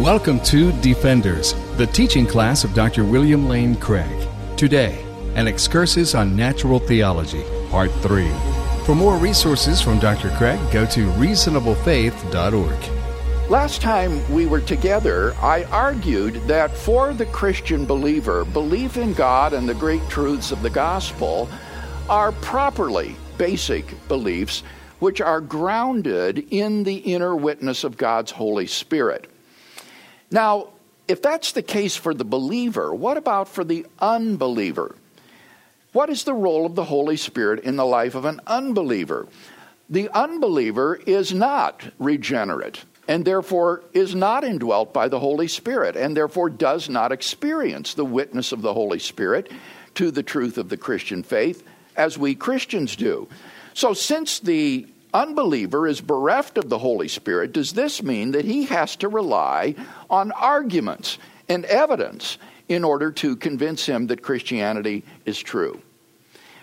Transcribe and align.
Welcome 0.00 0.40
to 0.40 0.72
Defenders, 0.82 1.54
the 1.78 1.86
teaching 1.86 2.26
class 2.26 2.64
of 2.64 2.74
Dr. 2.74 3.02
William 3.02 3.48
Lane 3.48 3.74
Craig. 3.74 4.28
Today, 4.54 5.02
an 5.36 5.48
excursus 5.48 6.14
on 6.14 6.36
natural 6.36 6.78
theology, 6.78 7.42
part 7.70 7.90
3. 8.02 8.28
For 8.84 8.94
more 8.94 9.16
resources 9.16 9.80
from 9.80 9.98
Dr. 9.98 10.28
Craig, 10.36 10.60
go 10.70 10.84
to 10.84 11.06
reasonablefaith.org. 11.12 13.50
Last 13.50 13.80
time 13.80 14.30
we 14.30 14.44
were 14.44 14.60
together, 14.60 15.32
I 15.36 15.64
argued 15.64 16.46
that 16.46 16.76
for 16.76 17.14
the 17.14 17.24
Christian 17.24 17.86
believer, 17.86 18.44
belief 18.44 18.98
in 18.98 19.14
God 19.14 19.54
and 19.54 19.66
the 19.66 19.72
great 19.72 20.06
truths 20.10 20.52
of 20.52 20.60
the 20.60 20.68
gospel 20.68 21.48
are 22.10 22.32
properly 22.32 23.16
basic 23.38 23.86
beliefs 24.08 24.62
which 24.98 25.22
are 25.22 25.40
grounded 25.40 26.46
in 26.50 26.84
the 26.84 26.96
inner 26.96 27.34
witness 27.34 27.82
of 27.82 27.96
God's 27.96 28.32
Holy 28.32 28.66
Spirit. 28.66 29.30
Now, 30.30 30.68
if 31.08 31.22
that's 31.22 31.52
the 31.52 31.62
case 31.62 31.96
for 31.96 32.14
the 32.14 32.24
believer, 32.24 32.94
what 32.94 33.16
about 33.16 33.48
for 33.48 33.64
the 33.64 33.86
unbeliever? 34.00 34.96
What 35.92 36.10
is 36.10 36.24
the 36.24 36.34
role 36.34 36.66
of 36.66 36.74
the 36.74 36.84
Holy 36.84 37.16
Spirit 37.16 37.64
in 37.64 37.76
the 37.76 37.86
life 37.86 38.14
of 38.14 38.24
an 38.24 38.40
unbeliever? 38.46 39.28
The 39.88 40.10
unbeliever 40.10 40.96
is 41.06 41.32
not 41.32 41.90
regenerate 41.98 42.84
and 43.08 43.24
therefore 43.24 43.84
is 43.92 44.14
not 44.14 44.42
indwelt 44.42 44.92
by 44.92 45.08
the 45.08 45.20
Holy 45.20 45.46
Spirit 45.46 45.96
and 45.96 46.16
therefore 46.16 46.50
does 46.50 46.88
not 46.88 47.12
experience 47.12 47.94
the 47.94 48.04
witness 48.04 48.50
of 48.50 48.62
the 48.62 48.74
Holy 48.74 48.98
Spirit 48.98 49.50
to 49.94 50.10
the 50.10 50.24
truth 50.24 50.58
of 50.58 50.68
the 50.68 50.76
Christian 50.76 51.22
faith 51.22 51.62
as 51.96 52.18
we 52.18 52.34
Christians 52.34 52.96
do. 52.96 53.28
So, 53.74 53.94
since 53.94 54.40
the 54.40 54.86
unbeliever 55.16 55.86
is 55.86 56.00
bereft 56.00 56.58
of 56.58 56.68
the 56.68 56.78
Holy 56.78 57.08
Spirit, 57.08 57.52
does 57.52 57.72
this 57.72 58.02
mean 58.02 58.32
that 58.32 58.44
he 58.44 58.66
has 58.66 58.96
to 58.96 59.08
rely 59.08 59.74
on 60.10 60.32
arguments 60.32 61.18
and 61.48 61.64
evidence 61.64 62.38
in 62.68 62.84
order 62.84 63.10
to 63.12 63.36
convince 63.36 63.86
him 63.86 64.08
that 64.08 64.22
Christianity 64.22 65.04
is 65.24 65.38
true? 65.38 65.80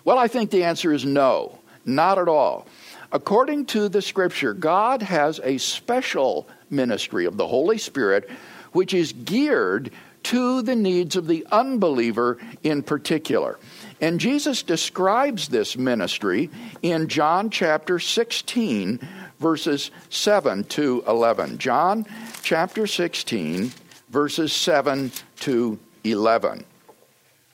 Well, 0.06 0.18
I 0.18 0.28
think 0.28 0.52
the 0.52 0.66
answer 0.66 0.94
is 0.94 1.06
no, 1.06 1.60
not 1.86 2.20
at 2.20 2.28
all. 2.28 2.68
According 3.12 3.68
to 3.68 3.90
the 3.90 4.02
scripture, 4.02 4.54
God 4.54 5.02
has 5.02 5.40
a 5.44 5.58
special 5.58 6.48
ministry 6.70 7.26
of 7.26 7.38
the 7.38 7.48
Holy 7.48 7.78
Spirit 7.78 8.30
which 8.72 8.94
is 8.94 9.14
geared 9.14 9.92
to 10.24 10.62
the 10.62 10.76
needs 10.76 11.16
of 11.16 11.28
the 11.28 11.46
unbeliever 11.52 12.38
in 12.64 12.82
particular. 12.82 13.60
And 14.04 14.20
Jesus 14.20 14.64
describes 14.64 15.48
this 15.48 15.78
ministry 15.78 16.50
in 16.82 17.08
John 17.08 17.50
chapter 17.50 18.00
16, 18.00 19.00
verses 19.40 19.92
7 20.10 20.66
to 20.66 21.06
11. 21.08 21.58
John 21.58 22.06
chapter 22.42 22.86
16, 22.86 23.72
verses 24.10 24.52
7 24.52 25.10
to 25.40 25.80
11. 26.04 26.66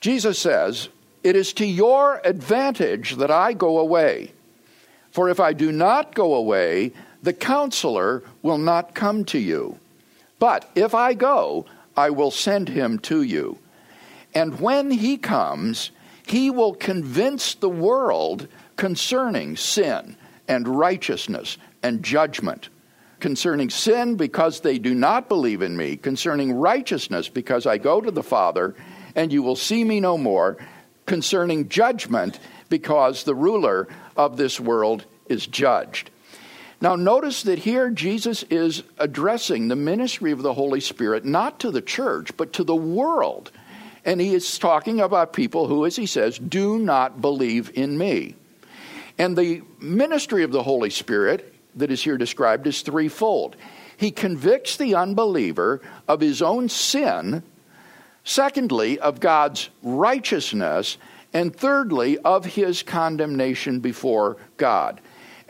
Jesus 0.00 0.40
says, 0.40 0.88
It 1.22 1.36
is 1.36 1.52
to 1.52 1.64
your 1.64 2.20
advantage 2.24 3.14
that 3.14 3.30
I 3.30 3.52
go 3.52 3.78
away. 3.78 4.32
For 5.12 5.28
if 5.28 5.38
I 5.38 5.52
do 5.52 5.70
not 5.70 6.16
go 6.16 6.34
away, 6.34 6.90
the 7.22 7.32
counselor 7.32 8.24
will 8.42 8.58
not 8.58 8.96
come 8.96 9.24
to 9.26 9.38
you. 9.38 9.78
But 10.40 10.68
if 10.74 10.96
I 10.96 11.14
go, 11.14 11.66
I 11.96 12.10
will 12.10 12.32
send 12.32 12.70
him 12.70 12.98
to 13.02 13.22
you. 13.22 13.56
And 14.34 14.58
when 14.58 14.90
he 14.90 15.16
comes, 15.16 15.92
he 16.30 16.48
will 16.48 16.74
convince 16.74 17.54
the 17.54 17.68
world 17.68 18.46
concerning 18.76 19.56
sin 19.56 20.16
and 20.46 20.68
righteousness 20.68 21.58
and 21.82 22.04
judgment. 22.04 22.68
Concerning 23.18 23.68
sin, 23.68 24.14
because 24.14 24.60
they 24.60 24.78
do 24.78 24.94
not 24.94 25.28
believe 25.28 25.60
in 25.60 25.76
me. 25.76 25.96
Concerning 25.96 26.52
righteousness, 26.52 27.28
because 27.28 27.66
I 27.66 27.78
go 27.78 28.00
to 28.00 28.12
the 28.12 28.22
Father 28.22 28.76
and 29.16 29.32
you 29.32 29.42
will 29.42 29.56
see 29.56 29.82
me 29.82 29.98
no 29.98 30.16
more. 30.16 30.56
Concerning 31.04 31.68
judgment, 31.68 32.38
because 32.68 33.24
the 33.24 33.34
ruler 33.34 33.88
of 34.16 34.36
this 34.36 34.60
world 34.60 35.04
is 35.28 35.48
judged. 35.48 36.10
Now, 36.80 36.94
notice 36.94 37.42
that 37.42 37.58
here 37.58 37.90
Jesus 37.90 38.44
is 38.44 38.84
addressing 38.98 39.66
the 39.66 39.74
ministry 39.74 40.30
of 40.30 40.42
the 40.42 40.54
Holy 40.54 40.80
Spirit 40.80 41.24
not 41.24 41.58
to 41.60 41.72
the 41.72 41.82
church, 41.82 42.36
but 42.36 42.52
to 42.52 42.62
the 42.62 42.76
world. 42.76 43.50
And 44.04 44.20
he 44.20 44.34
is 44.34 44.58
talking 44.58 45.00
about 45.00 45.32
people 45.32 45.66
who, 45.66 45.84
as 45.84 45.96
he 45.96 46.06
says, 46.06 46.38
do 46.38 46.78
not 46.78 47.20
believe 47.20 47.70
in 47.74 47.98
me. 47.98 48.34
And 49.18 49.36
the 49.36 49.62
ministry 49.80 50.44
of 50.44 50.52
the 50.52 50.62
Holy 50.62 50.90
Spirit 50.90 51.54
that 51.74 51.90
is 51.90 52.02
here 52.02 52.16
described 52.16 52.66
is 52.66 52.82
threefold. 52.82 53.56
He 53.96 54.10
convicts 54.10 54.76
the 54.76 54.94
unbeliever 54.94 55.82
of 56.08 56.20
his 56.20 56.40
own 56.40 56.70
sin, 56.70 57.42
secondly, 58.24 58.98
of 58.98 59.20
God's 59.20 59.68
righteousness, 59.82 60.96
and 61.34 61.54
thirdly, 61.54 62.16
of 62.18 62.44
his 62.46 62.82
condemnation 62.82 63.80
before 63.80 64.38
God. 64.56 65.00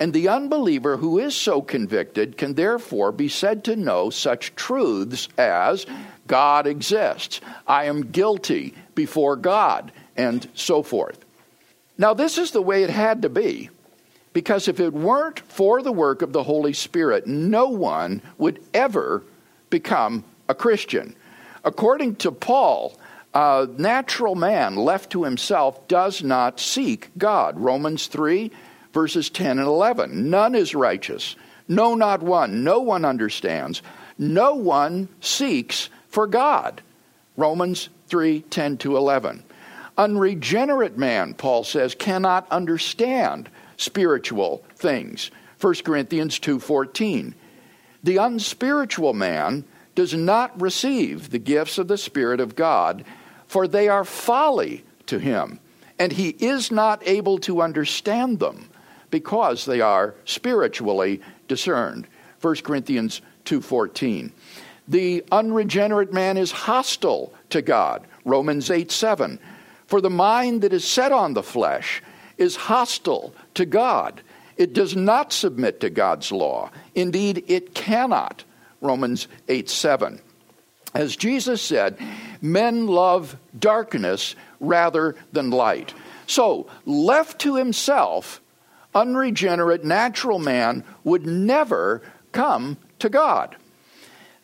And 0.00 0.12
the 0.12 0.28
unbeliever 0.28 0.96
who 0.96 1.18
is 1.18 1.36
so 1.36 1.62
convicted 1.62 2.38
can 2.38 2.54
therefore 2.54 3.12
be 3.12 3.28
said 3.28 3.64
to 3.64 3.76
know 3.76 4.10
such 4.10 4.54
truths 4.56 5.28
as 5.36 5.86
God 6.30 6.68
exists. 6.68 7.40
I 7.66 7.86
am 7.86 8.12
guilty 8.12 8.72
before 8.94 9.34
God, 9.34 9.90
and 10.16 10.48
so 10.54 10.84
forth. 10.84 11.18
Now, 11.98 12.14
this 12.14 12.38
is 12.38 12.52
the 12.52 12.62
way 12.62 12.84
it 12.84 12.90
had 12.90 13.22
to 13.22 13.28
be, 13.28 13.68
because 14.32 14.68
if 14.68 14.78
it 14.78 14.92
weren't 14.92 15.40
for 15.40 15.82
the 15.82 15.90
work 15.90 16.22
of 16.22 16.32
the 16.32 16.44
Holy 16.44 16.72
Spirit, 16.72 17.26
no 17.26 17.66
one 17.66 18.22
would 18.38 18.62
ever 18.72 19.24
become 19.70 20.22
a 20.48 20.54
Christian. 20.54 21.16
According 21.64 22.14
to 22.16 22.30
Paul, 22.30 22.96
a 23.34 23.66
natural 23.76 24.36
man 24.36 24.76
left 24.76 25.10
to 25.10 25.24
himself 25.24 25.88
does 25.88 26.22
not 26.22 26.60
seek 26.60 27.10
God. 27.18 27.58
Romans 27.58 28.06
3, 28.06 28.52
verses 28.92 29.30
10 29.30 29.58
and 29.58 29.66
11. 29.66 30.30
None 30.30 30.54
is 30.54 30.76
righteous. 30.76 31.34
No, 31.66 31.96
not 31.96 32.22
one. 32.22 32.62
No 32.62 32.78
one 32.78 33.04
understands. 33.04 33.82
No 34.16 34.54
one 34.54 35.08
seeks 35.20 35.88
for 36.10 36.26
God. 36.26 36.82
Romans 37.36 37.88
3 38.08 38.42
10 38.42 38.76
to 38.78 38.96
11. 38.96 39.42
Unregenerate 39.96 40.96
man, 40.96 41.34
Paul 41.34 41.64
says, 41.64 41.94
cannot 41.94 42.46
understand 42.50 43.48
spiritual 43.76 44.62
things. 44.76 45.30
1 45.60 45.84
Corinthians 45.84 46.38
2:14. 46.38 47.34
The 48.02 48.16
unspiritual 48.16 49.12
man 49.12 49.64
does 49.94 50.14
not 50.14 50.58
receive 50.60 51.30
the 51.30 51.38
gifts 51.38 51.76
of 51.76 51.88
the 51.88 51.98
Spirit 51.98 52.40
of 52.40 52.56
God, 52.56 53.04
for 53.46 53.68
they 53.68 53.88
are 53.88 54.04
folly 54.04 54.84
to 55.06 55.18
him, 55.18 55.60
and 55.98 56.12
he 56.12 56.30
is 56.38 56.70
not 56.70 57.02
able 57.06 57.38
to 57.38 57.60
understand 57.60 58.38
them 58.38 58.70
because 59.10 59.64
they 59.64 59.80
are 59.80 60.14
spiritually 60.24 61.20
discerned. 61.48 62.06
1 62.40 62.64
Corinthians 62.64 63.20
2:14. 63.44 64.32
The 64.90 65.24
unregenerate 65.30 66.12
man 66.12 66.36
is 66.36 66.50
hostile 66.50 67.32
to 67.50 67.62
God. 67.62 68.04
Romans 68.24 68.72
8 68.72 68.90
7. 68.90 69.38
For 69.86 70.00
the 70.00 70.10
mind 70.10 70.62
that 70.62 70.72
is 70.72 70.84
set 70.84 71.12
on 71.12 71.32
the 71.32 71.44
flesh 71.44 72.02
is 72.38 72.56
hostile 72.56 73.32
to 73.54 73.64
God. 73.64 74.20
It 74.56 74.72
does 74.72 74.96
not 74.96 75.32
submit 75.32 75.78
to 75.80 75.90
God's 75.90 76.32
law. 76.32 76.70
Indeed, 76.96 77.44
it 77.46 77.72
cannot. 77.72 78.42
Romans 78.80 79.28
8 79.48 79.70
7. 79.70 80.20
As 80.92 81.14
Jesus 81.14 81.62
said, 81.62 81.96
men 82.42 82.88
love 82.88 83.36
darkness 83.56 84.34
rather 84.58 85.14
than 85.32 85.50
light. 85.50 85.94
So, 86.26 86.66
left 86.84 87.38
to 87.42 87.54
himself, 87.54 88.40
unregenerate 88.92 89.84
natural 89.84 90.40
man 90.40 90.82
would 91.04 91.26
never 91.26 92.02
come 92.32 92.76
to 92.98 93.08
God 93.08 93.54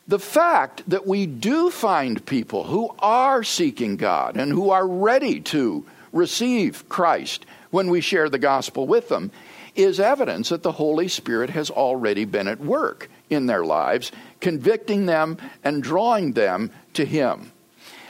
the 0.08 0.18
fact 0.18 0.82
that 0.88 1.06
we 1.06 1.26
do 1.26 1.70
find 1.70 2.24
people 2.26 2.64
who 2.64 2.94
are 3.00 3.42
seeking 3.42 3.96
God 3.96 4.36
and 4.36 4.52
who 4.52 4.70
are 4.70 4.86
ready 4.86 5.40
to 5.40 5.84
receive 6.12 6.88
Christ 6.88 7.44
when 7.70 7.90
we 7.90 8.00
share 8.00 8.28
the 8.28 8.38
gospel 8.38 8.86
with 8.86 9.08
them 9.08 9.32
is 9.74 10.00
evidence 10.00 10.48
that 10.48 10.62
the 10.62 10.72
Holy 10.72 11.08
Spirit 11.08 11.50
has 11.50 11.70
already 11.70 12.24
been 12.24 12.48
at 12.48 12.60
work 12.60 13.10
in 13.28 13.46
their 13.46 13.64
lives, 13.64 14.12
convicting 14.40 15.06
them 15.06 15.36
and 15.64 15.82
drawing 15.82 16.32
them 16.32 16.70
to 16.94 17.04
Him. 17.04 17.52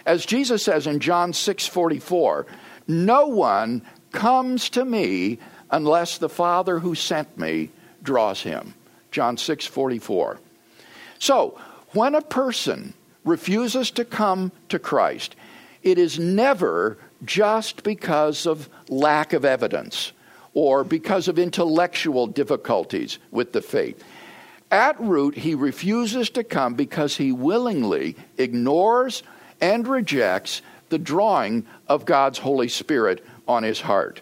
As 0.04 0.24
Jesus 0.24 0.62
says 0.62 0.86
in 0.86 1.00
John 1.00 1.32
6:44, 1.32 2.46
"No 2.86 3.26
one 3.26 3.82
comes 4.12 4.68
to 4.70 4.84
me 4.84 5.38
unless 5.70 6.18
the 6.18 6.28
Father 6.28 6.78
who 6.78 6.94
sent 6.94 7.36
me 7.36 7.70
draws 8.02 8.42
him." 8.42 8.74
John 9.10 9.36
6:44. 9.36 10.38
So, 11.18 11.58
when 11.96 12.14
a 12.14 12.22
person 12.22 12.92
refuses 13.24 13.90
to 13.90 14.04
come 14.04 14.52
to 14.68 14.78
Christ, 14.78 15.34
it 15.82 15.98
is 15.98 16.18
never 16.18 16.98
just 17.24 17.82
because 17.82 18.46
of 18.46 18.68
lack 18.88 19.32
of 19.32 19.44
evidence 19.44 20.12
or 20.52 20.84
because 20.84 21.26
of 21.26 21.38
intellectual 21.38 22.26
difficulties 22.26 23.18
with 23.30 23.52
the 23.52 23.62
faith. 23.62 24.04
At 24.70 25.00
root, 25.00 25.36
he 25.36 25.54
refuses 25.54 26.28
to 26.30 26.44
come 26.44 26.74
because 26.74 27.16
he 27.16 27.32
willingly 27.32 28.16
ignores 28.36 29.22
and 29.60 29.86
rejects 29.86 30.60
the 30.88 30.98
drawing 30.98 31.64
of 31.88 32.04
God's 32.04 32.38
Holy 32.38 32.68
Spirit 32.68 33.24
on 33.48 33.62
his 33.62 33.80
heart. 33.80 34.20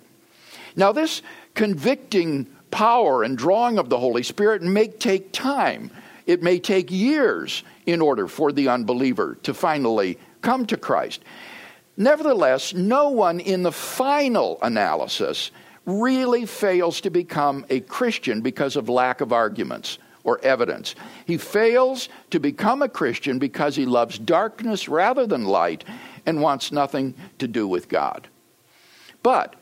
Now, 0.76 0.92
this 0.92 1.22
convicting 1.54 2.46
power 2.70 3.22
and 3.22 3.38
drawing 3.38 3.78
of 3.78 3.88
the 3.88 3.98
Holy 3.98 4.22
Spirit 4.22 4.62
may 4.62 4.88
take 4.88 5.32
time. 5.32 5.90
It 6.26 6.42
may 6.42 6.58
take 6.58 6.90
years 6.90 7.62
in 7.86 8.00
order 8.00 8.28
for 8.28 8.52
the 8.52 8.68
unbeliever 8.68 9.36
to 9.42 9.54
finally 9.54 10.18
come 10.42 10.66
to 10.66 10.76
Christ. 10.76 11.22
Nevertheless, 11.96 12.74
no 12.74 13.10
one 13.10 13.40
in 13.40 13.62
the 13.62 13.72
final 13.72 14.58
analysis 14.62 15.50
really 15.86 16.46
fails 16.46 17.00
to 17.02 17.10
become 17.10 17.64
a 17.68 17.80
Christian 17.80 18.40
because 18.40 18.76
of 18.76 18.88
lack 18.88 19.20
of 19.20 19.32
arguments 19.32 19.98
or 20.24 20.40
evidence. 20.42 20.94
He 21.26 21.36
fails 21.36 22.08
to 22.30 22.40
become 22.40 22.82
a 22.82 22.88
Christian 22.88 23.38
because 23.38 23.76
he 23.76 23.84
loves 23.84 24.18
darkness 24.18 24.88
rather 24.88 25.26
than 25.26 25.44
light 25.44 25.84
and 26.26 26.40
wants 26.40 26.72
nothing 26.72 27.14
to 27.38 27.46
do 27.46 27.68
with 27.68 27.88
God. 27.88 28.26
But 29.22 29.54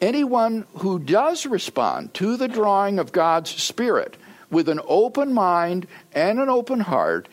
anyone 0.00 0.66
who 0.76 0.98
does 0.98 1.46
respond 1.46 2.12
to 2.14 2.36
the 2.36 2.48
drawing 2.48 2.98
of 2.98 3.12
God's 3.12 3.50
Spirit 3.50 4.16
with 4.52 4.68
an 4.68 4.80
open 4.86 5.32
mind 5.32 5.88
and 6.12 6.38
an 6.38 6.48
open 6.48 6.78
heart 6.78 7.28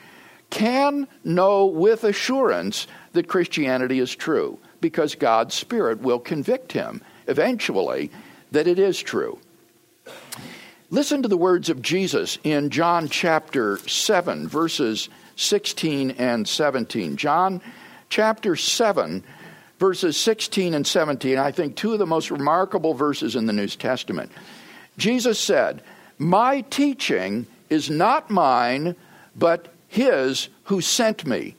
can 0.50 1.07
know 1.24 1.68
with 1.68 2.04
assurance 2.04 2.88
that 3.13 3.27
Christianity 3.27 4.00
is 4.00 4.16
true 4.16 4.57
because 4.81 5.13
God's 5.13 5.54
Spirit 5.54 6.01
will 6.01 6.19
convict 6.19 6.71
him 6.71 7.01
eventually 7.27 8.10
that 8.51 8.66
it 8.66 8.80
is 8.80 9.00
true. 9.00 9.38
Listen 10.89 11.21
to 11.21 11.27
the 11.27 11.38
words 11.38 11.69
of 11.69 11.83
Jesus 11.83 12.39
in 12.44 12.71
John 12.71 13.10
chapter 13.10 13.77
7, 13.77 14.48
verses 14.48 15.10
16 15.36 16.12
and 16.12 16.48
17. 16.48 17.15
John 17.15 17.62
chapter 18.10 18.56
7, 18.56 19.24
verses 19.77 20.18
16 20.18 20.74
and 20.74 20.88
17, 20.88 21.38
I 21.38 21.51
think 21.51 21.75
two 21.75 21.94
of 21.94 22.00
the 22.00 22.07
most 22.07 22.31
remarkable 22.31 22.95
verses 22.95 23.36
in 23.36 23.45
the 23.45 23.54
New 23.54 23.68
Testament. 23.68 24.31
Jesus 24.98 25.39
said, 25.39 25.83
My 26.19 26.62
teaching 26.62 27.48
is 27.69 27.89
not 27.89 28.30
mine, 28.30 28.95
but 29.36 29.74
his 29.88 30.50
who 30.66 30.81
sent 30.81 31.25
me. 31.25 31.56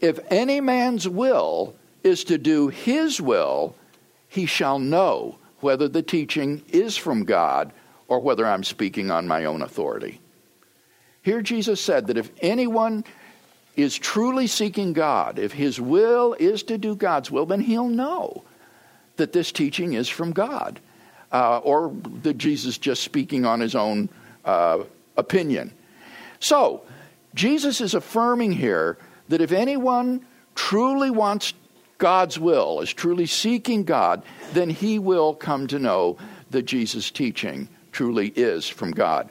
If 0.00 0.18
any 0.30 0.60
man's 0.60 1.08
will 1.08 1.74
is 2.02 2.24
to 2.24 2.36
do 2.36 2.68
his 2.68 3.20
will, 3.20 3.76
he 4.28 4.46
shall 4.46 4.78
know 4.78 5.38
whether 5.60 5.88
the 5.88 6.02
teaching 6.02 6.62
is 6.68 6.96
from 6.96 7.24
God 7.24 7.72
or 8.08 8.18
whether 8.20 8.46
I'm 8.46 8.64
speaking 8.64 9.10
on 9.10 9.28
my 9.28 9.44
own 9.44 9.62
authority. 9.62 10.20
Here, 11.22 11.42
Jesus 11.42 11.80
said 11.80 12.06
that 12.08 12.16
if 12.16 12.30
anyone 12.40 13.04
is 13.76 13.96
truly 13.96 14.46
seeking 14.46 14.92
God, 14.92 15.38
if 15.38 15.52
his 15.52 15.80
will 15.80 16.34
is 16.38 16.62
to 16.64 16.78
do 16.78 16.96
God's 16.96 17.30
will, 17.30 17.46
then 17.46 17.60
he'll 17.60 17.88
know 17.88 18.42
that 19.16 19.32
this 19.32 19.52
teaching 19.52 19.92
is 19.92 20.08
from 20.08 20.32
God, 20.32 20.80
uh, 21.32 21.58
or 21.58 21.92
that 22.22 22.38
Jesus 22.38 22.78
just 22.78 23.02
speaking 23.02 23.44
on 23.44 23.60
his 23.60 23.74
own 23.74 24.08
uh, 24.44 24.84
opinion. 25.16 25.72
So, 26.38 26.82
Jesus 27.34 27.80
is 27.80 27.94
affirming 27.94 28.52
here 28.52 28.98
that 29.28 29.40
if 29.40 29.52
anyone 29.52 30.24
truly 30.54 31.10
wants 31.10 31.54
God's 31.98 32.38
will, 32.38 32.80
is 32.80 32.92
truly 32.92 33.26
seeking 33.26 33.84
God, 33.84 34.22
then 34.52 34.70
he 34.70 34.98
will 34.98 35.34
come 35.34 35.66
to 35.68 35.78
know 35.78 36.16
that 36.50 36.62
Jesus' 36.62 37.10
teaching 37.10 37.68
truly 37.92 38.28
is 38.28 38.66
from 38.66 38.90
God. 38.90 39.28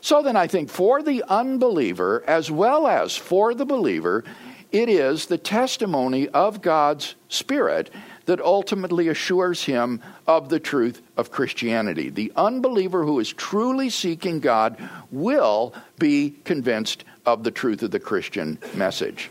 So 0.00 0.22
then, 0.22 0.36
I 0.36 0.46
think 0.46 0.70
for 0.70 1.02
the 1.02 1.24
unbeliever 1.28 2.24
as 2.26 2.50
well 2.50 2.86
as 2.86 3.16
for 3.16 3.54
the 3.54 3.66
believer, 3.66 4.24
it 4.70 4.88
is 4.88 5.26
the 5.26 5.38
testimony 5.38 6.28
of 6.28 6.62
God's 6.62 7.14
Spirit 7.28 7.90
that 8.28 8.42
ultimately 8.42 9.08
assures 9.08 9.64
him 9.64 10.02
of 10.26 10.50
the 10.50 10.60
truth 10.60 11.00
of 11.16 11.30
Christianity. 11.30 12.10
The 12.10 12.30
unbeliever 12.36 13.02
who 13.02 13.20
is 13.20 13.32
truly 13.32 13.88
seeking 13.88 14.38
God 14.38 14.76
will 15.10 15.72
be 15.98 16.34
convinced 16.44 17.04
of 17.24 17.42
the 17.42 17.50
truth 17.50 17.82
of 17.82 17.90
the 17.90 17.98
Christian 17.98 18.58
message. 18.74 19.30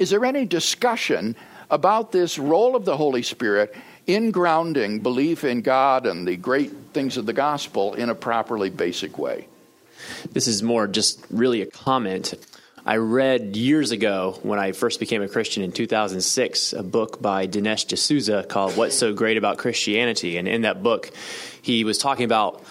Is 0.00 0.10
there 0.10 0.24
any 0.24 0.44
discussion 0.44 1.36
about 1.70 2.10
this 2.10 2.36
role 2.36 2.74
of 2.74 2.84
the 2.84 2.96
Holy 2.96 3.22
Spirit 3.22 3.76
in 4.08 4.32
grounding 4.32 4.98
belief 4.98 5.44
in 5.44 5.60
God 5.60 6.04
and 6.04 6.26
the 6.26 6.36
great 6.36 6.72
things 6.92 7.16
of 7.16 7.26
the 7.26 7.32
gospel 7.32 7.94
in 7.94 8.08
a 8.08 8.14
properly 8.14 8.70
basic 8.70 9.18
way. 9.18 9.46
This 10.32 10.48
is 10.48 10.62
more 10.62 10.88
just 10.88 11.24
really 11.30 11.60
a 11.60 11.66
comment. 11.66 12.34
I 12.88 12.96
read 12.96 13.54
years 13.54 13.90
ago 13.90 14.38
when 14.42 14.58
I 14.58 14.72
first 14.72 14.98
became 14.98 15.20
a 15.20 15.28
Christian 15.28 15.62
in 15.62 15.72
2006 15.72 16.72
a 16.72 16.82
book 16.82 17.20
by 17.20 17.46
Dinesh 17.46 17.86
D'Souza 17.86 18.44
called 18.44 18.78
What's 18.78 18.96
So 18.96 19.12
Great 19.12 19.36
About 19.36 19.58
Christianity. 19.58 20.38
And 20.38 20.48
in 20.48 20.62
that 20.62 20.82
book, 20.82 21.10
he 21.60 21.84
was 21.84 21.98
talking 21.98 22.24
about 22.24 22.64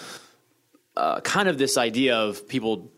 uh, 0.95 1.19
kind 1.19 1.47
of 1.47 1.59
this 1.59 1.77
idea 1.77 2.17
of 2.17 2.47
people 2.47 2.91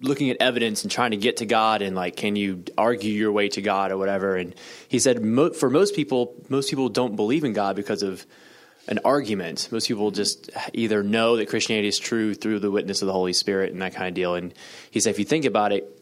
looking 0.00 0.28
at 0.30 0.38
evidence 0.40 0.82
and 0.82 0.90
trying 0.90 1.12
to 1.12 1.16
get 1.16 1.36
to 1.36 1.46
God 1.46 1.82
and 1.82 1.94
like, 1.94 2.16
can 2.16 2.34
you 2.34 2.64
argue 2.76 3.12
your 3.12 3.30
way 3.30 3.48
to 3.50 3.62
God 3.62 3.92
or 3.92 3.96
whatever? 3.96 4.34
And 4.34 4.52
he 4.88 4.98
said, 4.98 5.22
mo- 5.22 5.52
for 5.52 5.70
most 5.70 5.94
people, 5.94 6.34
most 6.48 6.68
people 6.68 6.88
don't 6.88 7.14
believe 7.14 7.44
in 7.44 7.52
God 7.52 7.76
because 7.76 8.02
of 8.02 8.26
an 8.88 8.98
argument. 9.04 9.68
Most 9.70 9.86
people 9.86 10.10
just 10.10 10.50
either 10.72 11.04
know 11.04 11.36
that 11.36 11.48
Christianity 11.48 11.86
is 11.86 12.00
true 12.00 12.34
through 12.34 12.58
the 12.58 12.72
witness 12.72 13.02
of 13.02 13.06
the 13.06 13.12
Holy 13.12 13.34
Spirit 13.34 13.72
and 13.72 13.80
that 13.82 13.94
kind 13.94 14.08
of 14.08 14.14
deal. 14.14 14.34
And 14.34 14.52
he 14.90 14.98
said, 14.98 15.10
if 15.10 15.20
you 15.20 15.24
think 15.24 15.44
about 15.44 15.70
it, 15.70 15.95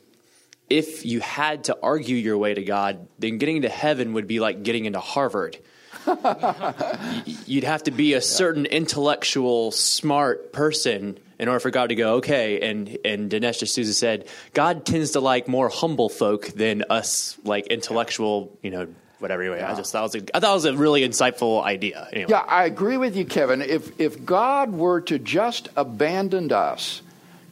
if 0.74 1.06
you 1.06 1.20
had 1.20 1.64
to 1.64 1.78
argue 1.80 2.16
your 2.16 2.36
way 2.36 2.52
to 2.52 2.64
God, 2.64 3.06
then 3.20 3.38
getting 3.38 3.62
to 3.62 3.68
heaven 3.68 4.14
would 4.14 4.26
be 4.26 4.40
like 4.40 4.64
getting 4.64 4.86
into 4.86 4.98
Harvard. 4.98 5.56
You'd 7.46 7.62
have 7.62 7.84
to 7.84 7.92
be 7.92 8.14
a 8.14 8.20
certain 8.20 8.66
intellectual, 8.66 9.70
smart 9.70 10.52
person 10.52 11.20
in 11.38 11.46
order 11.46 11.60
for 11.60 11.70
God 11.70 11.90
to 11.90 11.94
go, 11.94 12.14
okay. 12.14 12.68
And 12.68 12.98
and 13.04 13.30
Dinesh 13.30 13.64
D'Souza 13.64 13.94
said, 13.94 14.26
God 14.52 14.84
tends 14.84 15.12
to 15.12 15.20
like 15.20 15.46
more 15.46 15.68
humble 15.68 16.08
folk 16.08 16.48
than 16.48 16.82
us, 16.90 17.38
like 17.44 17.68
intellectual, 17.68 18.58
you 18.60 18.72
know, 18.72 18.88
whatever. 19.20 19.42
Anyway, 19.42 19.58
yeah. 19.58 19.70
I 19.70 19.76
just 19.76 19.92
thought 19.92 20.00
it 20.00 20.02
was 20.02 20.14
a, 20.16 20.36
I 20.36 20.40
thought 20.40 20.50
it 20.50 20.54
was 20.54 20.64
a 20.64 20.76
really 20.76 21.08
insightful 21.08 21.62
idea. 21.62 22.08
Anyway. 22.12 22.30
Yeah, 22.30 22.40
I 22.40 22.64
agree 22.64 22.96
with 22.96 23.16
you, 23.16 23.24
Kevin. 23.24 23.62
If 23.62 24.00
if 24.00 24.24
God 24.24 24.72
were 24.72 25.02
to 25.02 25.20
just 25.20 25.68
abandon 25.76 26.50
us 26.50 27.00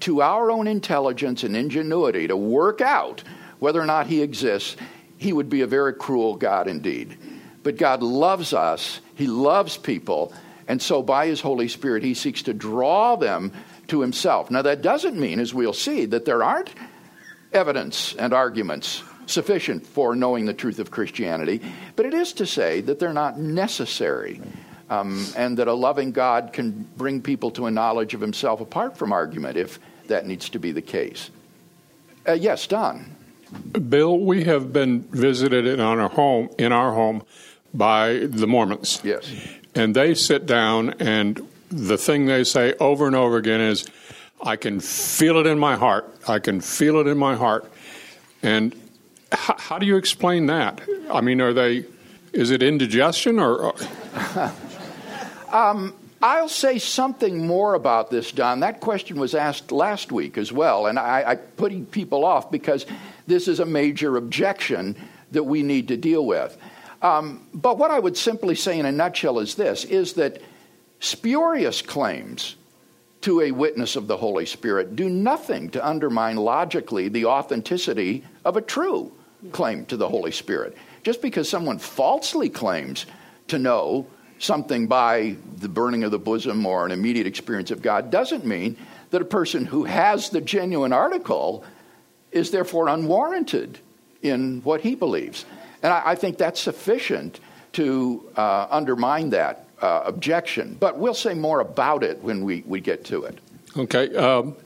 to 0.02 0.22
our 0.22 0.50
own 0.50 0.66
intelligence 0.66 1.43
and 1.43 1.56
ingenuity 1.56 2.28
to 2.28 2.37
work 2.37 2.81
out 2.81 3.23
whether 3.59 3.80
or 3.80 3.87
not 3.87 4.06
He 4.06 4.23
exists, 4.23 4.76
He 5.18 5.32
would 5.32 5.49
be 5.49 5.61
a 5.61 5.66
very 5.66 5.94
cruel 5.94 6.37
God 6.37 6.68
indeed. 6.68 7.16
But 7.62 7.76
God 7.76 8.02
loves 8.02 8.52
us. 8.52 9.00
He 9.14 9.26
loves 9.26 9.76
people. 9.76 10.32
And 10.66 10.82
so, 10.82 11.02
by 11.02 11.26
His 11.26 11.40
Holy 11.40 11.68
Spirit, 11.68 12.02
He 12.02 12.14
seeks 12.14 12.42
to 12.42 12.52
draw 12.52 13.16
them 13.16 13.52
to 13.88 14.00
himself. 14.00 14.50
Now, 14.50 14.62
that 14.62 14.82
doesn't 14.82 15.18
mean, 15.18 15.38
as 15.38 15.52
we'll 15.52 15.73
see, 15.73 16.06
that 16.06 16.25
there 16.25 16.42
aren't 16.42 16.71
evidence 17.52 18.14
and 18.14 18.32
arguments 18.32 19.02
sufficient 19.26 19.87
for 19.87 20.16
knowing 20.16 20.47
the 20.47 20.54
truth 20.54 20.78
of 20.78 20.90
Christianity, 20.90 21.61
but 21.94 22.06
it 22.06 22.14
is 22.14 22.32
to 22.35 22.47
say 22.47 22.80
that 22.82 22.99
they're 22.99 23.12
not 23.12 23.38
necessary. 23.38 24.40
Um, 24.90 25.26
and 25.37 25.56
that 25.56 25.68
a 25.68 25.73
loving 25.73 26.12
God 26.12 26.52
can 26.52 26.87
bring 26.99 27.23
people 27.23 27.50
to 27.52 27.64
a 27.64 27.71
knowledge 27.71 28.12
of 28.12 28.21
himself 28.21 28.61
apart 28.61 28.99
from 28.99 29.11
argument 29.11 29.56
if 29.56 29.78
that 30.09 30.26
needs 30.26 30.49
to 30.50 30.59
be 30.59 30.73
the 30.73 30.82
case. 30.82 31.30
Uh, 32.26 32.32
yes, 32.32 32.66
Don. 32.66 33.16
Bill, 33.88 34.18
we 34.18 34.44
have 34.44 34.73
been 34.73 35.02
visited 35.02 35.66
in 35.66 35.80
our 35.80 36.09
home 36.09 36.49
in 36.59 36.73
our 36.73 36.92
home 36.92 37.23
by 37.75 38.26
the 38.26 38.47
Mormons. 38.47 39.00
Yes. 39.04 39.30
And 39.75 39.97
they 39.97 40.14
sit 40.14 40.47
down 40.47 40.90
and 41.00 41.47
the 41.71 41.97
thing 41.97 42.26
they 42.26 42.44
say 42.44 42.75
over 42.75 43.06
and 43.06 43.16
over 43.16 43.37
again 43.37 43.61
is, 43.61 43.87
I 44.42 44.56
can 44.56 44.80
feel 44.80 45.38
it 45.38 45.47
in 45.47 45.59
my 45.59 45.76
heart. 45.76 46.12
I 46.28 46.38
can 46.38 46.61
feel 46.61 46.99
it 46.99 47.06
in 47.06 47.16
my 47.16 47.35
heart. 47.35 47.71
And 48.42 48.75
h- 49.32 49.56
how 49.56 49.78
do 49.78 49.87
you 49.87 49.97
explain 49.97 50.47
that? 50.47 50.80
I 51.11 51.21
mean, 51.21 51.40
are 51.40 51.52
they, 51.52 51.87
is 52.32 52.50
it 52.50 52.62
indigestion 52.62 53.38
or? 53.38 53.75
um, 55.52 55.94
I'll 56.23 56.49
say 56.49 56.79
something 56.79 57.47
more 57.47 57.75
about 57.75 58.11
this, 58.11 58.31
Don. 58.31 58.61
That 58.61 58.81
question 58.81 59.19
was 59.19 59.35
asked 59.35 59.73
last 59.73 60.12
week 60.12 60.38
as 60.38 60.52
well, 60.52 60.87
and 60.87 60.99
I, 60.99 61.25
I 61.26 61.35
putting 61.35 61.85
people 61.85 62.25
off 62.25 62.50
because 62.50 62.87
this 63.26 63.49
is 63.49 63.59
a 63.59 63.67
major 63.67 64.17
objection 64.17 64.97
that 65.33 65.43
we 65.43 65.62
need 65.62 65.88
to 65.88 65.97
deal 65.97 66.25
with. 66.25 66.57
Um, 67.02 67.47
but 67.52 67.76
what 67.76 67.91
I 67.91 67.99
would 67.99 68.17
simply 68.17 68.55
say 68.55 68.79
in 68.79 68.87
a 68.87 68.93
nutshell 68.93 69.41
is 69.41 69.57
this: 69.57 69.85
is 69.85 70.12
that 70.14 70.41
Spurious 71.00 71.83
claims 71.83 72.55
to 73.23 73.41
a 73.41 73.50
witness 73.50 73.97
of 73.97 74.07
the 74.07 74.17
Holy 74.17 74.47
Spirit 74.47 74.95
do 74.95 75.09
nothing 75.09 75.69
to 75.71 75.85
undermine 75.85 76.37
logically 76.37 77.09
the 77.09 77.25
authenticity 77.25 78.25
of 78.45 78.57
a 78.57 78.61
true 78.61 79.11
claim 79.50 79.85
to 79.87 79.97
the 79.97 80.09
Holy 80.09 80.31
Spirit. 80.31 80.76
Just 81.02 81.21
because 81.21 81.49
someone 81.49 81.79
falsely 81.79 82.49
claims 82.49 83.07
to 83.49 83.59
know 83.59 84.07
something 84.42 84.87
by 84.87 85.37
the 85.58 85.68
burning 85.68 86.04
of 86.04 86.11
the 86.11 86.18
bosom 86.18 86.66
or 86.66 86.84
an 86.84 86.92
immediate 86.92 87.26
experience 87.26 87.70
of 87.70 87.80
God 87.80 88.11
doesn't 88.11 88.44
mean 88.44 88.76
that 89.11 89.22
a 89.22 89.26
person 89.26 89.64
who 89.64 89.84
has 89.84 90.30
the 90.30 90.40
genuine 90.40 90.92
article 90.92 91.64
is 92.32 92.50
therefore 92.50 92.88
unwarranted 92.88 93.78
in 94.22 94.61
what 94.62 94.80
he 94.80 94.94
believes. 94.94 95.44
And 95.82 95.92
I, 95.92 96.02
I 96.06 96.14
think 96.14 96.38
that's 96.38 96.61
sufficient 96.61 97.40
to 97.75 98.28
uh, 98.37 98.66
undermine 98.70 99.30
that 99.30 99.66
uh, 99.80 100.02
objection. 100.04 100.76
But 100.78 100.99
we'll 100.99 101.14
say 101.14 101.34
more 101.34 101.61
about 101.61 102.02
it 102.02 102.22
when 102.22 102.44
we, 102.44 102.62
we 102.66 102.80
get 102.80 103.04
to 103.06 103.25
it. 103.25 103.38
Okay. 103.76 104.14
Um, 104.14 104.56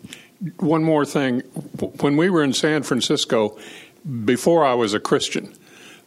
one 0.59 0.85
more 0.85 1.05
thing. 1.05 1.41
When 2.01 2.17
we 2.17 2.31
were 2.31 2.43
in 2.43 2.53
San 2.53 2.83
Francisco, 2.83 3.59
before 4.25 4.65
I 4.65 4.75
was 4.75 4.95
a 4.95 5.01
Christian, 5.01 5.55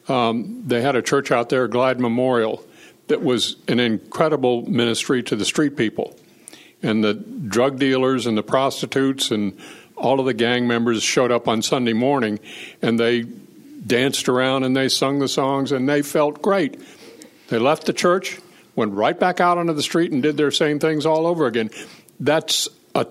um, 0.08 0.64
they 0.66 0.82
had 0.82 0.96
a 0.96 1.02
church 1.02 1.32
out 1.32 1.50
there, 1.50 1.68
Glide 1.68 2.00
Memorial, 2.00 2.64
that 3.10 3.22
was 3.22 3.58
an 3.68 3.80
incredible 3.80 4.68
ministry 4.70 5.22
to 5.24 5.36
the 5.36 5.46
street 5.46 5.76
people. 5.76 6.16
And 6.82 7.04
the 7.04 7.14
drug 7.14 7.78
dealers 7.78 8.26
and 8.26 8.38
the 8.38 8.44
prostitutes 8.44 9.32
and 9.32 9.60
all 9.98 10.20
of 10.20 10.26
the 10.26 10.34
gang 10.34 10.68
members 10.68 11.04
showed 11.04 11.32
up 11.32 11.48
on 11.48 11.62
Sunday 11.62 11.94
morning 11.94 12.40
and 12.82 13.00
they 13.00 13.24
danced 13.86 14.30
around 14.30 14.64
and 14.64 14.78
they 14.78 14.88
sung 14.88 15.20
the 15.20 15.28
songs 15.28 15.72
and 15.72 15.90
they 15.90 16.02
felt 16.02 16.42
great. 16.42 16.80
They 17.50 17.58
left 17.60 17.86
the 17.86 17.94
church, 17.94 18.40
went 18.76 18.94
right 18.94 19.20
back 19.20 19.42
out 19.42 19.58
onto 19.58 19.74
the 19.74 19.84
street 19.84 20.12
and 20.12 20.24
did 20.24 20.38
their 20.38 20.52
same 20.52 20.80
things 20.80 21.06
all 21.06 21.26
over 21.26 21.48
again. 21.48 21.72
That's 22.20 22.70
a 22.96 23.08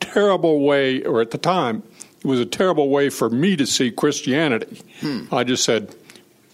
terrible 0.00 0.60
way, 0.60 1.02
or 1.04 1.20
at 1.20 1.30
the 1.30 1.38
time, 1.38 1.82
it 2.18 2.24
was 2.24 2.40
a 2.40 2.46
terrible 2.46 2.88
way 2.88 3.10
for 3.10 3.28
me 3.28 3.56
to 3.56 3.66
see 3.66 3.90
Christianity. 3.90 4.80
Hmm. 5.00 5.24
I 5.32 5.44
just 5.44 5.64
said, 5.64 5.94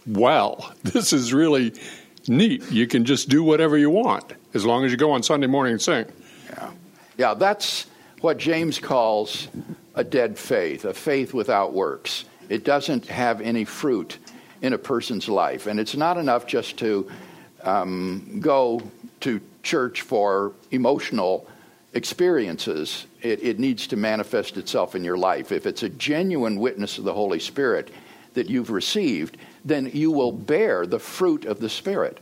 wow, 0.07 0.73
this 0.83 1.13
is 1.13 1.33
really 1.33 1.75
neat. 2.29 2.71
You 2.71 2.87
can 2.87 3.05
just 3.05 3.29
do 3.29 3.43
whatever 3.43 3.77
you 3.77 3.91
want 3.91 4.33
as 4.55 4.65
long 4.65 4.85
as 4.85 4.91
you 4.91 4.97
go 4.97 5.13
on 5.13 5.23
Sunday 5.23 5.47
morning 5.47 5.73
and 5.73 5.83
sing. 5.83 6.07
Yeah, 6.51 6.71
yeah 7.17 7.35
that's 7.35 7.87
what 8.21 8.39
James 8.39 8.79
calls 8.79 9.49
a 9.95 10.05
dead 10.05 10.39
faith, 10.39 10.85
a 10.85 10.95
faith 10.95 11.35
without 11.35 11.73
works. 11.73 12.25
It 12.49 12.65
doesn't 12.65 13.07
have 13.07 13.41
any 13.41 13.65
fruit 13.65 14.19
in 14.63 14.73
a 14.73 14.79
person's 14.79 15.29
life. 15.29 15.67
And 15.67 15.79
it's 15.79 15.97
not 15.97 16.17
enough 16.17 16.47
just 16.47 16.79
to 16.79 17.11
um, 17.63 18.39
go 18.41 18.83
to 19.21 19.41
church 19.63 20.03
for 20.03 20.53
emotional 20.71 21.47
experiences. 21.95 23.07
It, 23.23 23.43
it 23.43 23.59
needs 23.59 23.87
to 23.89 23.97
manifest 23.97 24.57
itself 24.57 24.95
in 24.95 25.05
your 25.05 25.19
life. 25.19 25.53
If 25.53 25.67
it's 25.67 25.83
a 25.83 25.89
genuine 25.89 26.59
witness 26.59 26.99
of 26.99 27.05
the 27.05 27.15
Holy 27.15 27.41
Spirit 27.41 27.91
that 28.35 28.49
you've 28.49 28.71
received, 28.71 29.37
then 29.65 29.91
you 29.93 30.11
will 30.11 30.33
bear 30.33 30.87
the 30.87 30.99
fruit 30.99 31.45
of 31.45 31.61
the 31.61 31.69
Spirit 31.69 32.19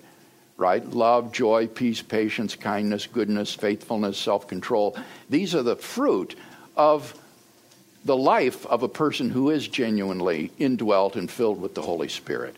right? 0.56 0.88
Love, 0.88 1.32
joy, 1.32 1.66
peace, 1.66 2.02
patience, 2.02 2.54
kindness, 2.54 3.06
goodness, 3.06 3.54
faithfulness, 3.54 4.18
self 4.18 4.46
control. 4.48 4.96
These 5.28 5.54
are 5.54 5.62
the 5.62 5.76
fruit 5.76 6.34
of 6.76 7.14
the 8.04 8.16
life 8.16 8.64
of 8.66 8.82
a 8.82 8.88
person 8.88 9.30
who 9.30 9.50
is 9.50 9.66
genuinely 9.66 10.52
indwelt 10.58 11.16
and 11.16 11.30
filled 11.30 11.60
with 11.60 11.74
the 11.74 11.82
Holy 11.82 12.08
Spirit. 12.08 12.54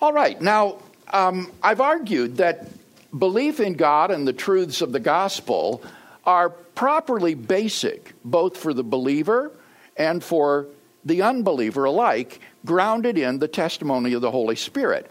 All 0.00 0.12
right, 0.12 0.40
now 0.40 0.78
um, 1.12 1.50
I've 1.62 1.80
argued 1.80 2.36
that 2.36 2.68
belief 3.16 3.60
in 3.60 3.74
God 3.74 4.10
and 4.10 4.26
the 4.26 4.32
truths 4.32 4.80
of 4.80 4.92
the 4.92 5.00
gospel 5.00 5.82
are 6.24 6.48
properly 6.48 7.34
basic, 7.34 8.12
both 8.24 8.56
for 8.56 8.72
the 8.72 8.84
believer 8.84 9.50
and 9.96 10.22
for 10.22 10.66
the 11.04 11.22
unbeliever 11.22 11.84
alike, 11.84 12.40
grounded 12.64 13.18
in 13.18 13.38
the 13.38 13.48
testimony 13.48 14.12
of 14.14 14.22
the 14.22 14.30
Holy 14.30 14.56
Spirit. 14.56 15.10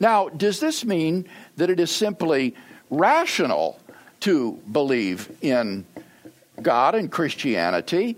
Now, 0.00 0.28
does 0.28 0.60
this 0.60 0.84
mean 0.84 1.28
that 1.56 1.70
it 1.70 1.78
is 1.78 1.90
simply 1.90 2.54
rational 2.90 3.78
to 4.20 4.58
believe 4.70 5.30
in 5.40 5.84
God 6.60 6.94
and 6.94 7.10
Christianity? 7.10 8.16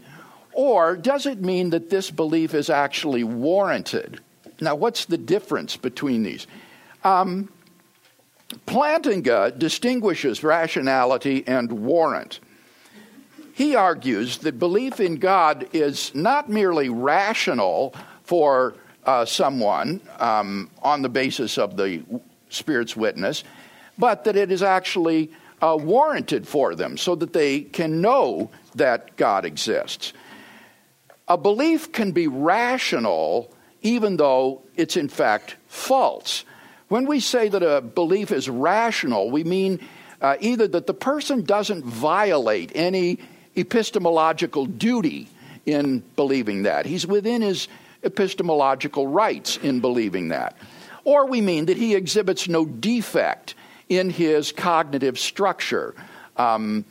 Or 0.52 0.96
does 0.96 1.26
it 1.26 1.40
mean 1.40 1.70
that 1.70 1.90
this 1.90 2.10
belief 2.10 2.54
is 2.54 2.70
actually 2.70 3.24
warranted? 3.24 4.20
Now, 4.60 4.74
what's 4.76 5.06
the 5.06 5.18
difference 5.18 5.76
between 5.76 6.22
these? 6.22 6.46
Um, 7.02 7.50
Plantinga 8.66 9.58
distinguishes 9.58 10.44
rationality 10.44 11.44
and 11.46 11.70
warrant. 11.72 12.40
He 13.54 13.74
argues 13.74 14.38
that 14.38 14.58
belief 14.58 15.00
in 15.00 15.16
God 15.16 15.68
is 15.72 16.14
not 16.14 16.48
merely 16.48 16.88
rational 16.88 17.94
for 18.24 18.74
uh, 19.04 19.24
someone 19.24 20.00
um, 20.18 20.70
on 20.82 21.02
the 21.02 21.08
basis 21.08 21.58
of 21.58 21.76
the 21.76 22.02
Spirit's 22.48 22.96
witness, 22.96 23.44
but 23.98 24.24
that 24.24 24.36
it 24.36 24.50
is 24.50 24.62
actually 24.62 25.30
uh, 25.62 25.76
warranted 25.78 26.46
for 26.48 26.74
them 26.74 26.96
so 26.96 27.14
that 27.14 27.32
they 27.32 27.60
can 27.60 28.00
know 28.00 28.50
that 28.74 29.16
God 29.16 29.44
exists 29.44 30.12
a 31.28 31.38
belief 31.38 31.92
can 31.92 32.12
be 32.12 32.28
rational 32.28 33.50
even 33.82 34.16
though 34.16 34.62
it's 34.76 34.96
in 34.96 35.08
fact 35.08 35.56
false. 35.68 36.44
When 36.88 37.06
we 37.06 37.20
say 37.20 37.48
that 37.48 37.62
a 37.62 37.80
belief 37.80 38.30
is 38.30 38.48
rational, 38.48 39.30
we 39.30 39.44
mean 39.44 39.80
uh, 40.20 40.36
either 40.40 40.66
that 40.68 40.86
the 40.86 40.94
person 40.94 41.44
doesn't 41.44 41.84
violate 41.84 42.72
any 42.74 43.18
epistemological 43.56 44.66
duty 44.66 45.28
in 45.66 46.02
believing 46.16 46.64
that, 46.64 46.86
he's 46.86 47.06
within 47.06 47.40
his 47.42 47.68
epistemological 48.04 49.06
rights 49.06 49.56
in 49.58 49.80
believing 49.80 50.28
that, 50.28 50.56
or 51.04 51.26
we 51.26 51.40
mean 51.40 51.66
that 51.66 51.76
he 51.76 51.94
exhibits 51.94 52.48
no 52.48 52.64
defect 52.64 53.54
in 53.88 54.10
his 54.10 54.52
cognitive 54.52 55.18
structure. 55.18 55.94
Um, 56.36 56.84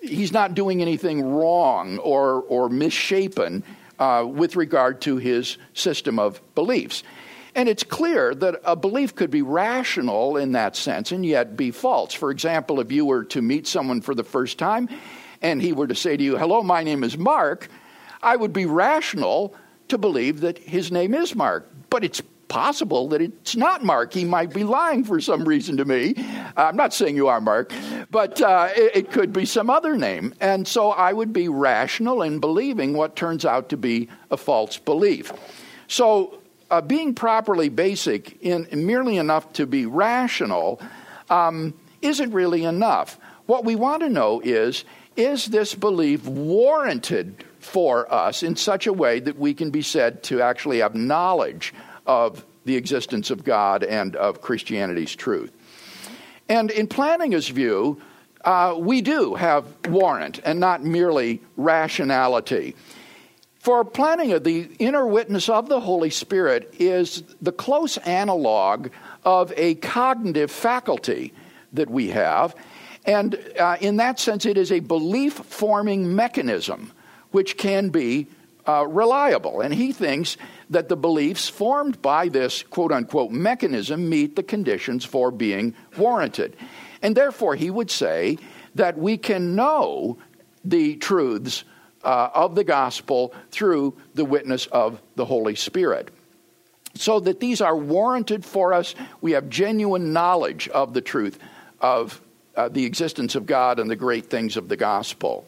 he's 0.00 0.32
not 0.32 0.54
doing 0.54 0.82
anything 0.82 1.22
wrong 1.22 1.98
or, 1.98 2.42
or 2.48 2.68
misshapen 2.68 3.62
uh, 3.98 4.26
with 4.28 4.56
regard 4.56 5.00
to 5.02 5.16
his 5.16 5.56
system 5.74 6.18
of 6.18 6.40
beliefs. 6.54 7.02
And 7.54 7.70
it's 7.70 7.84
clear 7.84 8.34
that 8.34 8.60
a 8.64 8.76
belief 8.76 9.14
could 9.14 9.30
be 9.30 9.40
rational 9.40 10.36
in 10.36 10.52
that 10.52 10.76
sense 10.76 11.10
and 11.10 11.24
yet 11.24 11.56
be 11.56 11.70
false. 11.70 12.12
For 12.12 12.30
example, 12.30 12.80
if 12.80 12.92
you 12.92 13.06
were 13.06 13.24
to 13.24 13.40
meet 13.40 13.66
someone 13.66 14.02
for 14.02 14.14
the 14.14 14.24
first 14.24 14.58
time 14.58 14.90
and 15.40 15.62
he 15.62 15.72
were 15.72 15.86
to 15.86 15.94
say 15.94 16.18
to 16.18 16.22
you, 16.22 16.36
Hello, 16.36 16.62
my 16.62 16.82
name 16.82 17.02
is 17.02 17.16
Mark, 17.16 17.68
I 18.22 18.36
would 18.36 18.52
be 18.52 18.66
rational 18.66 19.54
to 19.88 19.98
believe 19.98 20.40
that 20.40 20.58
his 20.58 20.90
name 20.90 21.14
is 21.14 21.34
Mark. 21.34 21.70
But 21.90 22.04
it's 22.04 22.22
possible 22.48 23.08
that 23.08 23.20
it's 23.20 23.56
not 23.56 23.84
Mark. 23.84 24.12
He 24.12 24.24
might 24.24 24.52
be 24.52 24.64
lying 24.64 25.04
for 25.04 25.20
some 25.20 25.44
reason 25.44 25.76
to 25.78 25.84
me. 25.84 26.14
I'm 26.56 26.76
not 26.76 26.94
saying 26.94 27.16
you 27.16 27.28
are 27.28 27.40
Mark, 27.40 27.72
but 28.10 28.40
uh, 28.40 28.68
it, 28.74 28.96
it, 28.96 29.10
could 29.10 29.32
be 29.32 29.44
some 29.44 29.68
other 29.68 29.96
name. 29.96 30.34
And 30.40 30.66
so 30.66 30.90
I 30.90 31.12
would 31.12 31.32
be 31.32 31.48
rational 31.48 32.22
in 32.22 32.38
believing 32.38 32.94
what 32.94 33.16
turns 33.16 33.44
out 33.44 33.68
to 33.70 33.76
be 33.76 34.08
a 34.30 34.36
false 34.36 34.78
belief. 34.78 35.32
So 35.88 36.40
uh, 36.70 36.80
being 36.80 37.14
properly 37.14 37.68
basic 37.68 38.40
in 38.42 38.66
merely 38.72 39.16
enough 39.16 39.52
to 39.54 39.66
be 39.66 39.86
rational 39.86 40.80
um, 41.30 41.74
isn't 42.02 42.32
really 42.32 42.64
enough. 42.64 43.18
What 43.46 43.64
we 43.64 43.76
want 43.76 44.02
to 44.02 44.08
know 44.08 44.40
is 44.40 44.84
is 45.16 45.46
this 45.46 45.74
belief 45.74 46.26
warranted 46.26 47.42
for 47.66 48.12
us 48.12 48.42
in 48.42 48.56
such 48.56 48.86
a 48.86 48.92
way 48.92 49.20
that 49.20 49.38
we 49.38 49.52
can 49.52 49.70
be 49.70 49.82
said 49.82 50.22
to 50.22 50.40
actually 50.40 50.78
have 50.78 50.94
knowledge 50.94 51.74
of 52.06 52.44
the 52.64 52.76
existence 52.76 53.30
of 53.30 53.44
God 53.44 53.82
and 53.82 54.16
of 54.16 54.40
Christianity's 54.40 55.14
truth. 55.14 55.52
And 56.48 56.70
in 56.70 56.86
Plantinga's 56.86 57.48
view, 57.48 58.00
uh, 58.44 58.76
we 58.78 59.00
do 59.00 59.34
have 59.34 59.66
warrant 59.88 60.40
and 60.44 60.60
not 60.60 60.84
merely 60.84 61.42
rationality. 61.56 62.76
For 63.58 63.84
Plantinga, 63.84 64.44
the 64.44 64.70
inner 64.78 65.06
witness 65.06 65.48
of 65.48 65.68
the 65.68 65.80
Holy 65.80 66.10
Spirit 66.10 66.72
is 66.78 67.24
the 67.42 67.50
close 67.50 67.96
analog 67.98 68.90
of 69.24 69.52
a 69.56 69.74
cognitive 69.76 70.52
faculty 70.52 71.32
that 71.72 71.90
we 71.90 72.08
have. 72.10 72.54
And 73.04 73.36
uh, 73.58 73.76
in 73.80 73.96
that 73.96 74.20
sense, 74.20 74.46
it 74.46 74.56
is 74.56 74.70
a 74.70 74.78
belief 74.80 75.32
forming 75.32 76.14
mechanism 76.14 76.92
which 77.36 77.58
can 77.58 77.90
be 77.90 78.26
uh, 78.66 78.86
reliable. 78.88 79.60
And 79.60 79.74
he 79.74 79.92
thinks 79.92 80.38
that 80.70 80.88
the 80.88 80.96
beliefs 80.96 81.50
formed 81.50 82.00
by 82.00 82.30
this 82.30 82.62
quote 82.62 82.92
unquote 82.92 83.30
mechanism 83.30 84.08
meet 84.08 84.36
the 84.36 84.42
conditions 84.42 85.04
for 85.04 85.30
being 85.30 85.74
warranted. 85.98 86.56
And 87.02 87.14
therefore, 87.14 87.54
he 87.54 87.68
would 87.68 87.90
say 87.90 88.38
that 88.74 88.96
we 88.96 89.18
can 89.18 89.54
know 89.54 90.16
the 90.64 90.96
truths 90.96 91.64
uh, 92.02 92.30
of 92.32 92.54
the 92.54 92.64
gospel 92.64 93.34
through 93.50 93.98
the 94.14 94.24
witness 94.24 94.64
of 94.68 95.02
the 95.16 95.26
Holy 95.26 95.56
Spirit. 95.56 96.08
So 96.94 97.20
that 97.20 97.38
these 97.38 97.60
are 97.60 97.76
warranted 97.76 98.46
for 98.46 98.72
us. 98.72 98.94
We 99.20 99.32
have 99.32 99.50
genuine 99.50 100.14
knowledge 100.14 100.68
of 100.68 100.94
the 100.94 101.02
truth 101.02 101.38
of 101.82 102.18
uh, 102.56 102.70
the 102.70 102.86
existence 102.86 103.34
of 103.34 103.44
God 103.44 103.78
and 103.78 103.90
the 103.90 103.94
great 103.94 104.30
things 104.30 104.56
of 104.56 104.70
the 104.70 104.76
gospel. 104.78 105.46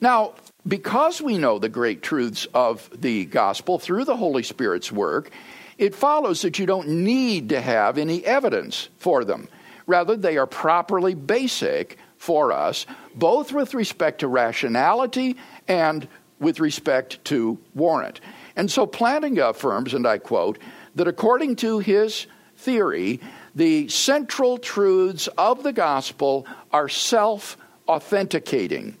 Now, 0.00 0.34
because 0.66 1.20
we 1.20 1.38
know 1.38 1.58
the 1.58 1.68
great 1.68 2.02
truths 2.02 2.46
of 2.54 2.90
the 3.00 3.24
gospel 3.26 3.78
through 3.78 4.04
the 4.04 4.16
Holy 4.16 4.42
Spirit's 4.42 4.90
work, 4.90 5.30
it 5.78 5.94
follows 5.94 6.42
that 6.42 6.58
you 6.58 6.66
don't 6.66 6.88
need 6.88 7.50
to 7.50 7.60
have 7.60 7.98
any 7.98 8.24
evidence 8.24 8.88
for 8.98 9.24
them. 9.24 9.48
Rather, 9.86 10.16
they 10.16 10.36
are 10.36 10.46
properly 10.46 11.14
basic 11.14 11.98
for 12.18 12.52
us, 12.52 12.86
both 13.14 13.52
with 13.52 13.74
respect 13.74 14.20
to 14.20 14.28
rationality 14.28 15.36
and 15.68 16.08
with 16.40 16.60
respect 16.60 17.24
to 17.26 17.58
warrant. 17.74 18.20
And 18.56 18.70
so 18.70 18.86
Plantinga 18.86 19.50
affirms, 19.50 19.94
and 19.94 20.06
I 20.06 20.18
quote, 20.18 20.58
that 20.96 21.06
according 21.08 21.56
to 21.56 21.78
his 21.78 22.26
theory, 22.56 23.20
the 23.54 23.88
central 23.88 24.58
truths 24.58 25.28
of 25.38 25.62
the 25.62 25.72
gospel 25.72 26.46
are 26.72 26.88
self 26.88 27.56
authenticating. 27.86 28.96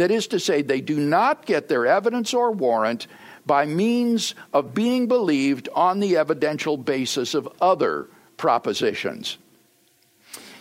That 0.00 0.10
is 0.10 0.28
to 0.28 0.40
say, 0.40 0.62
they 0.62 0.80
do 0.80 0.98
not 0.98 1.44
get 1.44 1.68
their 1.68 1.86
evidence 1.86 2.32
or 2.32 2.52
warrant 2.52 3.06
by 3.44 3.66
means 3.66 4.34
of 4.50 4.72
being 4.72 5.08
believed 5.08 5.68
on 5.74 6.00
the 6.00 6.16
evidential 6.16 6.78
basis 6.78 7.34
of 7.34 7.46
other 7.60 8.08
propositions. 8.38 9.36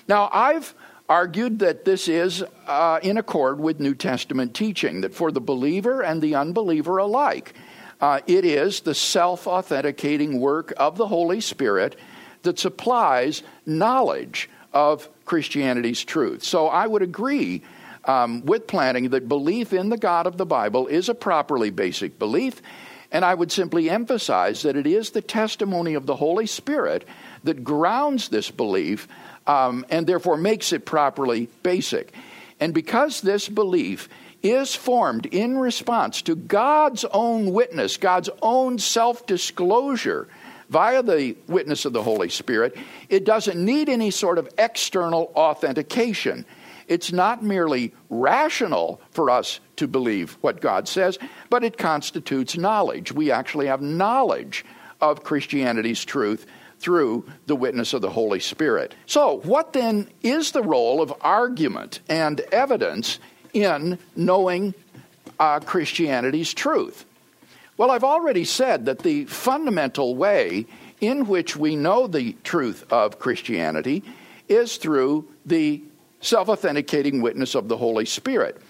Now, 0.10 0.30
I've 0.34 0.76
argued 1.08 1.60
that 1.60 1.86
this 1.86 2.10
is 2.10 2.44
uh, 2.68 3.00
in 3.02 3.18
accord 3.18 3.62
with 3.62 3.80
New 3.80 3.96
Testament 3.96 4.54
teaching, 4.54 5.00
that 5.02 5.14
for 5.14 5.32
the 5.32 5.40
believer 5.40 6.02
and 6.02 6.22
the 6.22 6.36
unbeliever 6.36 6.98
alike, 6.98 7.54
uh, 8.02 8.20
it 8.28 8.44
is 8.44 8.82
the 8.82 8.94
self 8.94 9.48
authenticating 9.48 10.42
work 10.42 10.74
of 10.76 10.98
the 10.98 11.08
Holy 11.08 11.40
Spirit 11.40 11.96
that 12.44 12.60
supplies 12.60 13.42
knowledge 13.66 14.50
of 14.74 15.08
Christianity's 15.24 16.04
truth. 16.04 16.44
So 16.44 16.68
I 16.68 16.86
would 16.86 17.04
agree 17.04 17.64
um, 18.06 18.46
with 18.46 18.68
Plantinga 18.68 19.12
that 19.12 19.28
belief 19.28 19.74
in 19.74 19.90
the 19.90 19.98
God 19.98 20.28
of 20.28 20.38
the 20.38 20.46
Bible 20.46 20.88
is 20.88 21.10
a 21.10 21.16
properly 21.16 21.70
basic 21.70 22.20
belief. 22.20 22.62
And 23.12 23.26
I 23.26 23.34
would 23.34 23.52
simply 23.52 23.90
emphasize 23.90 24.62
that 24.62 24.76
it 24.76 24.86
is 24.86 25.12
the 25.12 25.22
testimony 25.22 25.96
of 25.96 26.06
the 26.06 26.16
Holy 26.16 26.46
Spirit 26.46 27.08
that 27.44 27.64
grounds 27.64 28.30
this 28.30 28.52
belief 28.52 29.08
um, 29.48 29.86
and 29.90 30.06
therefore 30.06 30.38
makes 30.38 30.72
it 30.74 30.86
properly 30.86 31.50
basic. 31.64 32.14
And 32.60 32.74
because 32.74 33.22
this 33.22 33.50
belief 33.50 34.10
is 34.44 34.76
formed 34.76 35.26
in 35.28 35.58
response 35.58 36.22
to 36.24 36.36
God's 36.36 37.04
own 37.06 37.52
witness, 37.52 37.98
God's 37.98 38.30
own 38.42 38.78
self 38.80 39.26
disclosure 39.26 40.28
via 40.70 41.02
the 41.02 41.36
witness 41.48 41.86
of 41.86 41.94
the 41.94 42.04
Holy 42.04 42.30
Spirit, 42.30 42.78
it 43.10 43.26
doesn't 43.26 43.64
need 43.64 43.90
any 43.90 44.12
sort 44.12 44.38
of 44.38 44.48
external 44.58 45.32
authentication. 45.36 46.46
It's 46.90 47.12
not 47.12 47.44
merely 47.44 47.94
rational 48.10 49.00
for 49.12 49.30
us 49.30 49.60
to 49.76 49.88
believe 49.88 50.38
what 50.42 50.60
God 50.60 50.88
says, 50.88 51.20
but 51.50 51.64
it 51.64 51.78
constitutes 51.78 52.58
knowledge. 52.58 53.12
We 53.12 53.32
actually 53.32 53.68
have 53.68 53.82
knowledge 53.82 54.66
of 55.00 55.24
Christianity's 55.24 56.04
truth 56.04 56.48
through 56.80 57.26
the 57.46 57.56
witness 57.56 57.94
of 57.94 58.02
the 58.02 58.10
Holy 58.10 58.40
Spirit. 58.40 58.96
So, 59.06 59.40
what 59.44 59.74
then 59.74 60.10
is 60.24 60.52
the 60.52 60.64
role 60.64 61.02
of 61.02 61.14
argument 61.22 62.00
and 62.10 62.40
evidence 62.52 63.20
in 63.54 64.00
knowing 64.16 64.74
uh, 65.40 65.60
Christianity's 65.60 66.54
truth? 66.54 67.06
Well, 67.78 67.92
I've 67.92 68.04
already 68.04 68.46
said 68.46 68.86
that 68.86 69.00
the 69.00 69.26
fundamental 69.26 70.16
way 70.16 70.66
in 71.00 71.28
which 71.28 71.56
we 71.56 71.76
know 71.76 72.08
the 72.08 72.34
truth 72.44 72.84
of 72.92 73.20
Christianity 73.20 74.04
is 74.48 74.78
through 74.78 75.28
the 75.46 75.84
self 76.22 76.50
authenticating 76.50 77.22
witness 77.22 77.56
of 77.56 77.68
the 77.68 77.78
Holy 77.78 78.06
Spirit. 78.06 78.62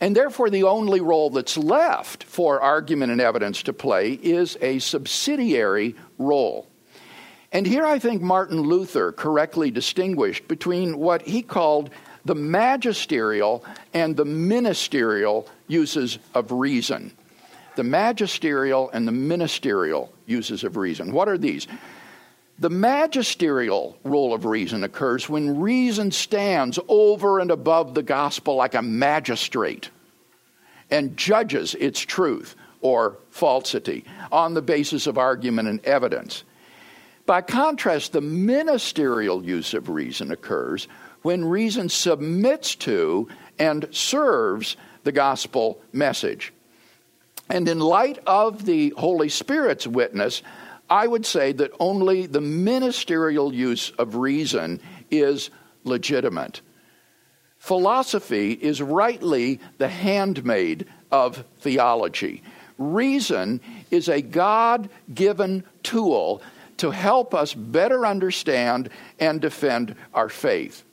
And 0.00 0.14
therefore, 0.14 0.48
the 0.48 0.62
only 0.62 1.00
role 1.00 1.30
that's 1.30 1.56
left 1.58 2.22
for 2.24 2.60
argument 2.60 3.10
and 3.10 3.20
evidence 3.20 3.62
to 3.64 3.72
play 3.72 4.12
is 4.12 4.56
a 4.60 4.78
subsidiary 4.78 5.96
role. 6.18 6.68
And 7.50 7.66
here 7.66 7.86
I 7.86 7.98
think 7.98 8.22
Martin 8.22 8.60
Luther 8.60 9.10
correctly 9.10 9.70
distinguished 9.70 10.46
between 10.46 10.98
what 10.98 11.22
he 11.22 11.42
called 11.42 11.90
the 12.24 12.34
magisterial 12.34 13.64
and 13.94 14.16
the 14.16 14.24
ministerial 14.24 15.48
uses 15.66 16.18
of 16.34 16.52
reason. 16.52 17.12
The 17.76 17.84
magisterial 17.84 18.90
and 18.90 19.08
the 19.08 19.12
ministerial 19.12 20.12
uses 20.26 20.62
of 20.62 20.76
reason. 20.76 21.12
What 21.12 21.28
are 21.28 21.38
these? 21.38 21.66
The 22.60 22.70
magisterial 22.70 23.96
role 24.02 24.34
of 24.34 24.44
reason 24.44 24.82
occurs 24.82 25.28
when 25.28 25.60
reason 25.60 26.10
stands 26.10 26.78
over 26.88 27.38
and 27.38 27.52
above 27.52 27.94
the 27.94 28.02
gospel 28.02 28.56
like 28.56 28.74
a 28.74 28.82
magistrate 28.82 29.90
and 30.90 31.16
judges 31.16 31.74
its 31.74 32.00
truth 32.00 32.56
or 32.80 33.18
falsity 33.30 34.04
on 34.32 34.54
the 34.54 34.62
basis 34.62 35.06
of 35.06 35.18
argument 35.18 35.68
and 35.68 35.84
evidence. 35.84 36.42
By 37.26 37.42
contrast, 37.42 38.12
the 38.12 38.20
ministerial 38.20 39.44
use 39.44 39.74
of 39.74 39.88
reason 39.88 40.32
occurs 40.32 40.88
when 41.22 41.44
reason 41.44 41.88
submits 41.88 42.74
to 42.76 43.28
and 43.58 43.86
serves 43.92 44.76
the 45.04 45.12
gospel 45.12 45.80
message. 45.92 46.52
And 47.48 47.68
in 47.68 47.80
light 47.80 48.18
of 48.26 48.64
the 48.64 48.94
Holy 48.96 49.28
Spirit's 49.28 49.86
witness, 49.86 50.42
I 50.90 51.06
would 51.06 51.26
say 51.26 51.52
that 51.52 51.72
only 51.80 52.26
the 52.26 52.40
ministerial 52.40 53.52
use 53.54 53.90
of 53.90 54.16
reason 54.16 54.80
is 55.10 55.50
legitimate. 55.84 56.60
Philosophy 57.58 58.52
is 58.52 58.80
rightly 58.80 59.60
the 59.78 59.88
handmaid 59.88 60.86
of 61.10 61.44
theology. 61.60 62.42
Reason 62.78 63.60
is 63.90 64.08
a 64.08 64.22
God 64.22 64.88
given 65.12 65.64
tool 65.82 66.40
to 66.78 66.90
help 66.90 67.34
us 67.34 67.52
better 67.52 68.06
understand 68.06 68.88
and 69.18 69.40
defend 69.40 69.96
our 70.14 70.28
faith. 70.28 70.84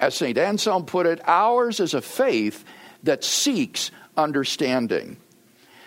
As 0.00 0.14
St. 0.14 0.36
Anselm 0.36 0.86
put 0.86 1.06
it, 1.06 1.20
ours 1.26 1.78
is 1.78 1.94
a 1.94 2.02
faith 2.02 2.64
that 3.04 3.22
seeks 3.22 3.90
understanding. 4.16 5.16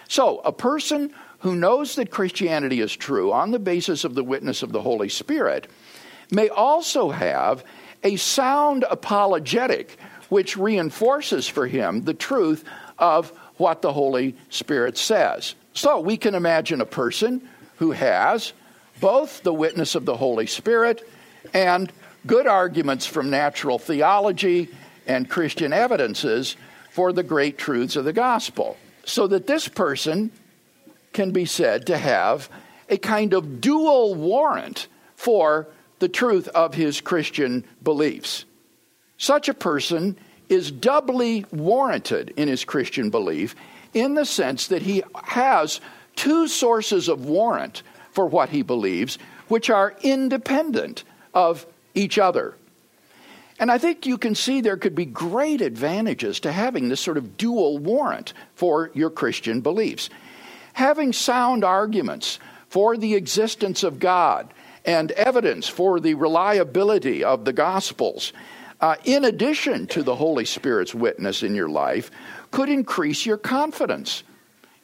So, 0.07 0.39
a 0.39 0.51
person 0.51 1.13
who 1.43 1.55
knows 1.57 1.95
that 1.95 2.09
Christianity 2.09 2.79
is 2.79 2.95
true 2.95 3.33
on 3.33 3.51
the 3.51 3.59
basis 3.59 4.05
of 4.05 4.15
the 4.15 4.23
witness 4.23 4.63
of 4.63 4.71
the 4.71 4.81
Holy 4.81 5.09
Spirit 5.09 5.69
may 6.31 6.47
also 6.47 7.09
have 7.09 7.65
a 8.01 8.15
sound 8.15 8.85
apologetic 8.89 9.97
which 10.29 10.55
reinforces 10.55 11.45
for 11.45 11.67
him 11.67 12.05
the 12.05 12.13
truth 12.13 12.63
of 12.97 13.29
what 13.57 13.81
the 13.81 13.91
Holy 13.91 14.37
Spirit 14.49 14.97
says. 14.97 15.53
So 15.73 15.99
we 15.99 16.15
can 16.15 16.33
imagine 16.33 16.79
a 16.79 16.85
person 16.85 17.47
who 17.75 17.91
has 17.91 18.53
both 19.01 19.43
the 19.43 19.53
witness 19.53 19.95
of 19.95 20.05
the 20.05 20.15
Holy 20.15 20.47
Spirit 20.47 21.05
and 21.53 21.91
good 22.25 22.47
arguments 22.47 23.05
from 23.05 23.29
natural 23.29 23.79
theology 23.79 24.69
and 25.07 25.29
Christian 25.29 25.73
evidences 25.73 26.55
for 26.91 27.11
the 27.11 27.21
great 27.21 27.57
truths 27.57 27.97
of 27.97 28.05
the 28.05 28.13
gospel. 28.13 28.77
So 29.03 29.27
that 29.27 29.45
this 29.45 29.67
person 29.67 30.31
can 31.13 31.31
be 31.31 31.45
said 31.45 31.87
to 31.87 31.97
have 31.97 32.49
a 32.89 32.97
kind 32.97 33.33
of 33.33 33.61
dual 33.61 34.15
warrant 34.15 34.87
for 35.15 35.67
the 35.99 36.09
truth 36.09 36.47
of 36.49 36.73
his 36.73 36.99
Christian 36.99 37.63
beliefs. 37.81 38.45
Such 39.17 39.47
a 39.47 39.53
person 39.53 40.17
is 40.49 40.71
doubly 40.71 41.45
warranted 41.51 42.33
in 42.35 42.47
his 42.47 42.65
Christian 42.65 43.09
belief 43.09 43.55
in 43.93 44.15
the 44.15 44.25
sense 44.25 44.67
that 44.67 44.81
he 44.81 45.03
has 45.23 45.79
two 46.15 46.47
sources 46.47 47.07
of 47.07 47.25
warrant 47.25 47.83
for 48.11 48.25
what 48.25 48.49
he 48.49 48.61
believes, 48.61 49.17
which 49.47 49.69
are 49.69 49.95
independent 50.01 51.03
of 51.33 51.65
each 51.95 52.19
other. 52.19 52.55
And 53.59 53.71
I 53.71 53.77
think 53.77 54.05
you 54.05 54.17
can 54.17 54.35
see 54.35 54.61
there 54.61 54.77
could 54.77 54.95
be 54.95 55.05
great 55.05 55.61
advantages 55.61 56.39
to 56.41 56.51
having 56.51 56.89
this 56.89 56.99
sort 56.99 57.17
of 57.17 57.37
dual 57.37 57.77
warrant 57.77 58.33
for 58.55 58.91
your 58.93 59.09
Christian 59.09 59.61
beliefs 59.61 60.09
having 60.73 61.13
sound 61.13 61.63
arguments 61.63 62.39
for 62.67 62.97
the 62.97 63.15
existence 63.15 63.83
of 63.83 63.99
God 63.99 64.53
and 64.85 65.11
evidence 65.11 65.67
for 65.67 65.99
the 65.99 66.13
reliability 66.15 67.23
of 67.23 67.45
the 67.45 67.53
Gospels, 67.53 68.33
uh, 68.81 68.95
in 69.05 69.23
addition 69.23 69.87
to 69.87 70.03
the 70.03 70.15
Holy 70.15 70.45
Spirit's 70.45 70.93
witness 70.93 71.43
in 71.43 71.55
your 71.55 71.69
life, 71.69 72.11
could 72.51 72.69
increase 72.69 73.25
your 73.25 73.37
confidence 73.37 74.23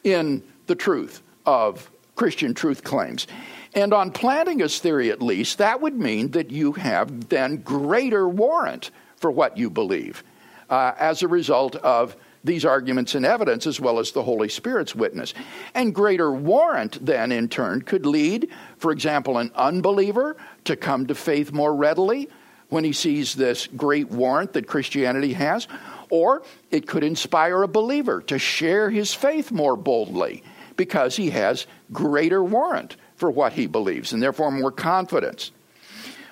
in 0.04 0.42
the 0.66 0.74
truth 0.74 1.22
of 1.44 1.90
Christian 2.16 2.54
truth 2.54 2.82
claims. 2.84 3.26
And 3.74 3.92
on 3.92 4.10
Plantinga's 4.10 4.78
theory, 4.78 5.10
at 5.10 5.22
least, 5.22 5.58
that 5.58 5.80
would 5.80 5.94
mean 5.94 6.30
that 6.32 6.50
you 6.50 6.72
have 6.72 7.28
then 7.28 7.58
greater 7.58 8.28
warrant 8.28 8.90
for 9.16 9.30
what 9.30 9.56
you 9.56 9.70
believe 9.70 10.24
uh, 10.70 10.92
as 10.98 11.22
a 11.22 11.28
result 11.28 11.76
of 11.76 12.16
these 12.42 12.64
arguments 12.64 13.14
and 13.14 13.26
evidence 13.26 13.66
as 13.66 13.80
well 13.80 13.98
as 13.98 14.12
the 14.12 14.22
Holy 14.22 14.48
Spirit's 14.48 14.94
witness. 14.94 15.34
And 15.74 15.94
greater 15.94 16.32
warrant, 16.32 17.04
then, 17.04 17.32
in 17.32 17.48
turn, 17.48 17.82
could 17.82 18.06
lead, 18.06 18.48
for 18.78 18.92
example, 18.92 19.38
an 19.38 19.50
unbeliever 19.54 20.36
to 20.64 20.76
come 20.76 21.06
to 21.06 21.14
faith 21.14 21.52
more 21.52 21.74
readily 21.74 22.28
when 22.70 22.84
he 22.84 22.92
sees 22.92 23.34
this 23.34 23.66
great 23.66 24.10
warrant 24.10 24.54
that 24.54 24.66
Christianity 24.66 25.32
has, 25.34 25.68
or 26.08 26.42
it 26.70 26.86
could 26.86 27.04
inspire 27.04 27.62
a 27.62 27.68
believer 27.68 28.22
to 28.22 28.38
share 28.38 28.90
his 28.90 29.12
faith 29.12 29.52
more 29.52 29.76
boldly 29.76 30.42
because 30.76 31.16
he 31.16 31.30
has 31.30 31.66
greater 31.92 32.42
warrant 32.42 32.96
for 33.16 33.30
what 33.30 33.52
he 33.52 33.66
believes 33.66 34.12
and 34.12 34.22
therefore 34.22 34.50
more 34.50 34.72
confidence. 34.72 35.50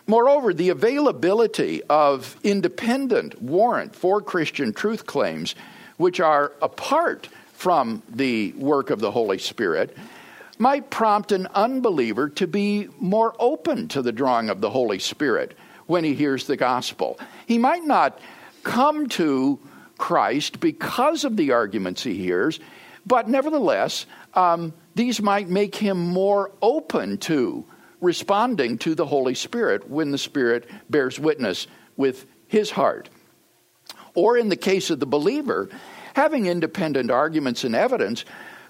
Moreover, 0.06 0.54
the 0.54 0.70
availability 0.70 1.82
of 1.82 2.36
independent 2.42 3.42
warrant 3.42 3.94
for 3.94 4.22
Christian 4.22 4.72
truth 4.72 5.04
claims, 5.04 5.54
which 5.98 6.18
are 6.20 6.52
apart 6.62 7.28
from 7.52 8.02
the 8.08 8.52
work 8.52 8.90
of 8.90 9.00
the 9.00 9.10
Holy 9.10 9.38
Spirit, 9.38 9.96
might 10.58 10.90
prompt 10.90 11.32
an 11.32 11.46
unbeliever 11.54 12.28
to 12.28 12.46
be 12.46 12.88
more 12.98 13.34
open 13.38 13.88
to 13.88 14.02
the 14.02 14.12
drawing 14.12 14.48
of 14.48 14.60
the 14.60 14.70
Holy 14.70 14.98
Spirit 14.98 15.56
when 15.86 16.04
he 16.04 16.14
hears 16.14 16.46
the 16.46 16.56
gospel. 16.56 17.18
He 17.46 17.58
might 17.58 17.84
not 17.84 18.18
come 18.62 19.08
to 19.10 19.58
Christ 19.98 20.60
because 20.60 21.24
of 21.24 21.36
the 21.36 21.52
arguments 21.52 22.02
he 22.02 22.14
hears, 22.14 22.60
but 23.06 23.28
nevertheless, 23.28 24.06
um, 24.34 24.72
these 24.94 25.20
might 25.20 25.48
make 25.48 25.74
him 25.74 25.98
more 25.98 26.52
open 26.60 27.18
to 27.18 27.64
responding 28.00 28.78
to 28.78 28.94
the 28.94 29.06
Holy 29.06 29.34
Spirit 29.34 29.88
when 29.88 30.10
the 30.10 30.18
Spirit 30.18 30.68
bears 30.88 31.18
witness 31.18 31.66
with 31.96 32.26
his 32.46 32.70
heart. 32.70 33.08
Or 34.14 34.36
in 34.36 34.48
the 34.48 34.56
case 34.56 34.90
of 34.90 35.00
the 35.00 35.06
believer, 35.06 35.68
having 36.14 36.46
independent 36.46 37.10
arguments 37.10 37.64
and 37.64 37.74
evidence 37.74 38.24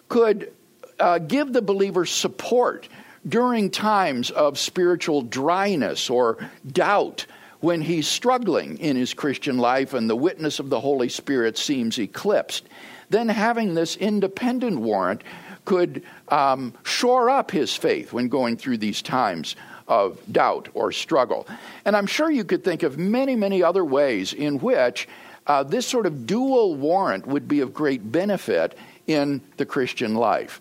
could 0.08 0.52
uh, 0.98 1.18
give 1.18 1.52
the 1.52 1.62
believer 1.62 2.04
support 2.04 2.88
during 3.26 3.70
times 3.70 4.30
of 4.30 4.58
spiritual 4.58 5.22
dryness 5.22 6.10
or 6.10 6.38
doubt 6.70 7.26
when 7.60 7.80
he's 7.80 8.06
struggling 8.06 8.78
in 8.78 8.96
his 8.96 9.14
Christian 9.14 9.58
life 9.58 9.94
and 9.94 10.08
the 10.08 10.16
witness 10.16 10.60
of 10.60 10.70
the 10.70 10.80
Holy 10.80 11.08
Spirit 11.08 11.58
seems 11.58 11.98
eclipsed. 11.98 12.68
Then 13.10 13.28
having 13.28 13.74
this 13.74 13.96
independent 13.96 14.78
warrant 14.80 15.22
could 15.64 16.02
um, 16.28 16.72
shore 16.84 17.28
up 17.28 17.50
his 17.50 17.74
faith 17.74 18.12
when 18.12 18.28
going 18.28 18.56
through 18.56 18.78
these 18.78 19.02
times 19.02 19.56
of 19.88 20.20
doubt 20.30 20.68
or 20.74 20.92
struggle. 20.92 21.46
And 21.84 21.96
I'm 21.96 22.06
sure 22.06 22.30
you 22.30 22.44
could 22.44 22.62
think 22.62 22.82
of 22.82 22.98
many, 22.98 23.34
many 23.34 23.62
other 23.62 23.84
ways 23.84 24.32
in 24.32 24.58
which 24.58 25.08
uh, 25.48 25.62
this 25.62 25.86
sort 25.86 26.06
of 26.06 26.26
dual 26.26 26.76
warrant 26.76 27.26
would 27.26 27.48
be 27.48 27.60
of 27.60 27.72
great 27.72 28.12
benefit 28.12 28.76
in 29.06 29.40
the 29.56 29.66
Christian 29.66 30.14
life. 30.14 30.60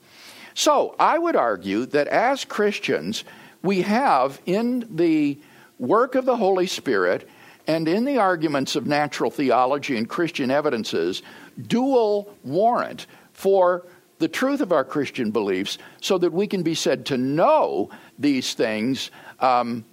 So 0.53 0.95
I 0.97 1.19
would 1.19 1.35
argue 1.35 1.85
that 1.87 2.07
as 2.07 2.45
Christians, 2.45 3.23
we 3.61 3.81
have 3.83 4.41
in 4.45 4.87
the 4.95 5.37
work 5.77 6.15
of 6.15 6.25
the 6.25 6.37
Holy 6.37 6.65
Spirit 6.65 7.29
and 7.67 7.87
in 7.87 8.05
the 8.05 8.17
arguments 8.17 8.75
of 8.75 8.87
natural 8.87 9.29
theology 9.29 9.97
and 9.97 10.09
Christian 10.09 10.49
evidences 10.49 11.21
dual 11.67 12.33
warrant 12.43 13.07
for 13.33 13.85
the 14.19 14.27
truth 14.27 14.61
of 14.61 14.71
our 14.71 14.83
Christian 14.83 15.31
beliefs 15.31 15.77
so 16.01 16.17
that 16.17 16.33
we 16.33 16.47
can 16.47 16.63
be 16.63 16.73
said 16.73 17.05
to 17.07 17.17
know 17.17 17.89
these 18.17 18.53
things 18.53 19.11
um, 19.41 19.85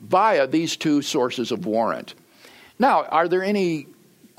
via 0.00 0.46
these 0.46 0.76
two 0.76 1.02
sources 1.02 1.50
of 1.50 1.66
warrant. 1.66 2.14
Now, 2.78 3.04
are 3.04 3.28
there 3.28 3.42
any 3.42 3.86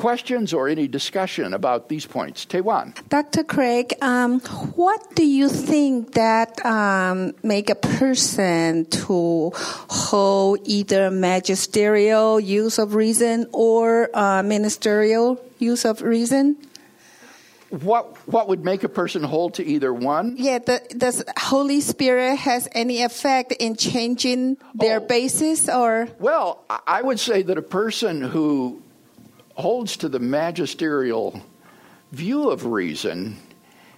questions 0.03 0.53
or 0.53 0.67
any 0.67 0.85
discussion 0.85 1.53
about 1.53 1.87
these 1.87 2.05
points? 2.05 2.43
Taiwan. 2.43 2.93
Dr. 3.07 3.41
Craig, 3.45 3.93
um, 4.01 4.41
what 4.75 4.99
do 5.15 5.25
you 5.25 5.47
think 5.47 6.15
that 6.15 6.59
um, 6.65 7.31
make 7.41 7.69
a 7.69 7.75
person 7.75 8.83
to 9.07 9.51
hold 9.55 10.59
either 10.65 11.09
magisterial 11.09 12.37
use 12.37 12.79
of 12.79 12.95
reason 12.95 13.47
or 13.53 14.09
uh, 14.13 14.43
ministerial 14.43 15.39
use 15.59 15.85
of 15.85 16.01
reason? 16.01 16.57
what 17.81 18.15
what 18.27 18.47
would 18.47 18.63
make 18.63 18.83
a 18.83 18.89
person 18.89 19.23
hold 19.23 19.55
to 19.55 19.65
either 19.65 19.91
one? 19.91 20.35
Yeah, 20.37 20.59
the, 20.59 20.79
does 20.95 21.23
Holy 21.39 21.81
Spirit 21.81 22.35
has 22.35 22.67
any 22.73 23.01
effect 23.01 23.51
in 23.53 23.75
changing 23.75 24.57
their 24.75 24.99
oh. 24.99 25.07
basis 25.07 25.67
or? 25.67 26.07
Well, 26.19 26.63
I 26.69 27.01
would 27.01 27.19
say 27.19 27.41
that 27.41 27.57
a 27.57 27.63
person 27.63 28.21
who 28.21 28.82
holds 29.55 29.97
to 29.97 30.09
the 30.09 30.19
magisterial 30.19 31.41
view 32.11 32.49
of 32.49 32.65
reason 32.65 33.37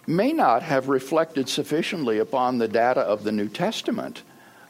may 0.08 0.32
not 0.34 0.62
have 0.62 0.88
reflected 0.88 1.50
sufficiently 1.50 2.20
upon 2.20 2.58
the 2.58 2.68
data 2.68 3.02
of 3.02 3.24
the 3.24 3.32
New 3.32 3.48
Testament 3.48 4.22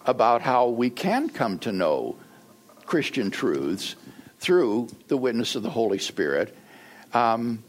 about 0.06 0.42
how 0.42 0.68
we 0.68 0.90
can 0.90 1.30
come 1.30 1.60
to 1.60 1.72
know 1.72 2.16
Christian 2.86 3.32
truths 3.32 3.96
through 4.40 4.88
the 5.08 5.18
witness 5.18 5.56
of 5.56 5.64
the 5.64 5.70
Holy 5.70 5.98
Spirit. 5.98 6.56
Um, 7.14 7.64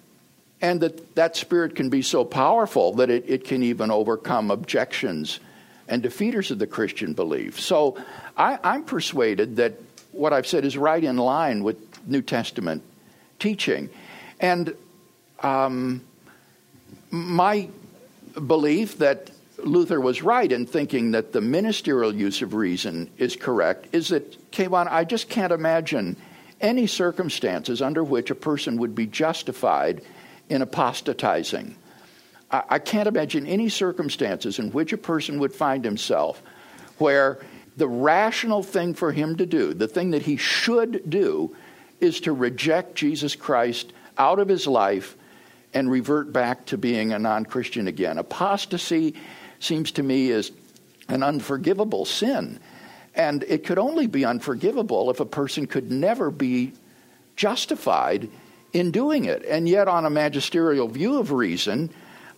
and 0.60 0.80
that 0.80 1.14
that 1.14 1.36
spirit 1.36 1.74
can 1.74 1.90
be 1.90 2.02
so 2.02 2.24
powerful 2.24 2.94
that 2.94 3.10
it, 3.10 3.24
it 3.28 3.44
can 3.44 3.62
even 3.62 3.90
overcome 3.90 4.50
objections 4.50 5.40
and 5.88 6.02
defeaters 6.02 6.50
of 6.50 6.58
the 6.58 6.66
Christian 6.66 7.12
belief. 7.12 7.60
So 7.60 7.96
I, 8.36 8.58
I'm 8.64 8.82
persuaded 8.82 9.56
that 9.56 9.74
what 10.12 10.32
I've 10.32 10.46
said 10.46 10.64
is 10.64 10.76
right 10.76 11.02
in 11.02 11.16
line 11.16 11.62
with 11.62 11.76
New 12.06 12.22
Testament 12.22 12.82
teaching. 13.38 13.90
And 14.40 14.74
um, 15.42 16.02
my 17.10 17.68
belief 18.46 18.98
that 18.98 19.30
Luther 19.58 20.00
was 20.00 20.22
right 20.22 20.50
in 20.50 20.66
thinking 20.66 21.12
that 21.12 21.32
the 21.32 21.40
ministerial 21.40 22.14
use 22.14 22.42
of 22.42 22.54
reason 22.54 23.10
is 23.16 23.36
correct 23.36 23.88
is 23.92 24.08
that, 24.08 24.50
Kayvon, 24.52 24.86
I 24.90 25.04
just 25.04 25.28
can't 25.28 25.52
imagine 25.52 26.16
any 26.60 26.86
circumstances 26.86 27.82
under 27.82 28.04
which 28.04 28.30
a 28.30 28.34
person 28.34 28.78
would 28.78 28.94
be 28.94 29.06
justified 29.06 30.02
in 30.48 30.62
apostatizing. 30.62 31.74
I, 32.50 32.62
I 32.70 32.78
can't 32.78 33.08
imagine 33.08 33.46
any 33.46 33.68
circumstances 33.68 34.58
in 34.58 34.70
which 34.72 34.92
a 34.92 34.98
person 34.98 35.38
would 35.40 35.54
find 35.54 35.84
himself 35.84 36.42
where 36.98 37.38
the 37.76 37.88
rational 37.88 38.62
thing 38.62 38.94
for 38.94 39.12
him 39.12 39.36
to 39.36 39.46
do, 39.46 39.74
the 39.74 39.88
thing 39.88 40.12
that 40.12 40.22
he 40.22 40.36
should 40.36 41.08
do, 41.10 41.54
is 42.00 42.20
to 42.20 42.32
reject 42.32 42.94
Jesus 42.94 43.36
Christ 43.36 43.92
out 44.18 44.38
of 44.38 44.48
his 44.48 44.66
life 44.66 45.16
and 45.74 45.90
revert 45.90 46.32
back 46.32 46.66
to 46.66 46.78
being 46.78 47.12
a 47.12 47.18
non 47.18 47.44
Christian 47.44 47.88
again. 47.88 48.18
Apostasy 48.18 49.14
seems 49.60 49.92
to 49.92 50.02
me 50.02 50.30
is 50.30 50.52
an 51.08 51.22
unforgivable 51.22 52.04
sin. 52.04 52.60
And 53.14 53.44
it 53.44 53.64
could 53.64 53.78
only 53.78 54.06
be 54.06 54.24
unforgivable 54.24 55.10
if 55.10 55.20
a 55.20 55.26
person 55.26 55.66
could 55.66 55.90
never 55.90 56.30
be 56.30 56.72
justified 57.34 58.28
in 58.72 58.90
doing 58.90 59.24
it. 59.24 59.44
And 59.44 59.68
yet, 59.68 59.88
on 59.88 60.04
a 60.04 60.10
magisterial 60.10 60.88
view 60.88 61.18
of 61.18 61.32
reason, 61.32 61.90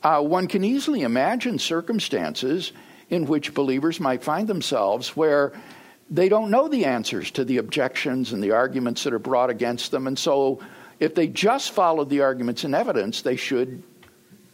uh, 0.03 0.21
one 0.21 0.47
can 0.47 0.63
easily 0.63 1.03
imagine 1.03 1.59
circumstances 1.59 2.73
in 3.11 3.27
which 3.27 3.55
believers 3.55 3.99
might 3.99 4.23
find 4.23 4.47
themselves 4.47 5.17
where 5.17 5.53
they 6.11 6.29
don't 6.29 6.51
know 6.51 6.69
the 6.69 6.85
answers 6.85 7.31
to 7.33 7.45
the 7.45 7.59
objections 7.59 8.33
and 8.33 8.43
the 8.43 8.53
arguments 8.53 9.05
that 9.05 9.13
are 9.13 9.19
brought 9.19 9.51
against 9.51 9.91
them. 9.91 10.07
And 10.07 10.19
so, 10.19 10.61
if 11.01 11.15
they 11.15 11.29
just 11.29 11.73
followed 11.73 12.11
the 12.11 12.23
arguments 12.23 12.65
and 12.65 12.75
evidence, 12.75 13.23
they 13.23 13.37
should 13.37 13.83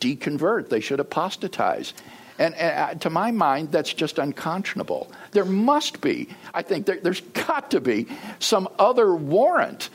deconvert, 0.00 0.68
they 0.68 0.80
should 0.80 1.00
apostatize. 1.00 1.94
And, 2.38 2.54
uh, 2.56 2.94
to 2.94 3.10
my 3.10 3.30
mind, 3.30 3.70
that's 3.70 3.94
just 3.94 4.18
unconscionable. 4.18 5.10
There 5.30 5.44
must 5.44 6.00
be, 6.00 6.28
I 6.52 6.62
think, 6.62 6.86
there, 6.86 6.98
there's 7.00 7.20
got 7.20 7.70
to 7.70 7.80
be 7.80 8.08
some 8.40 8.68
other 8.78 9.14
warrant 9.14 9.88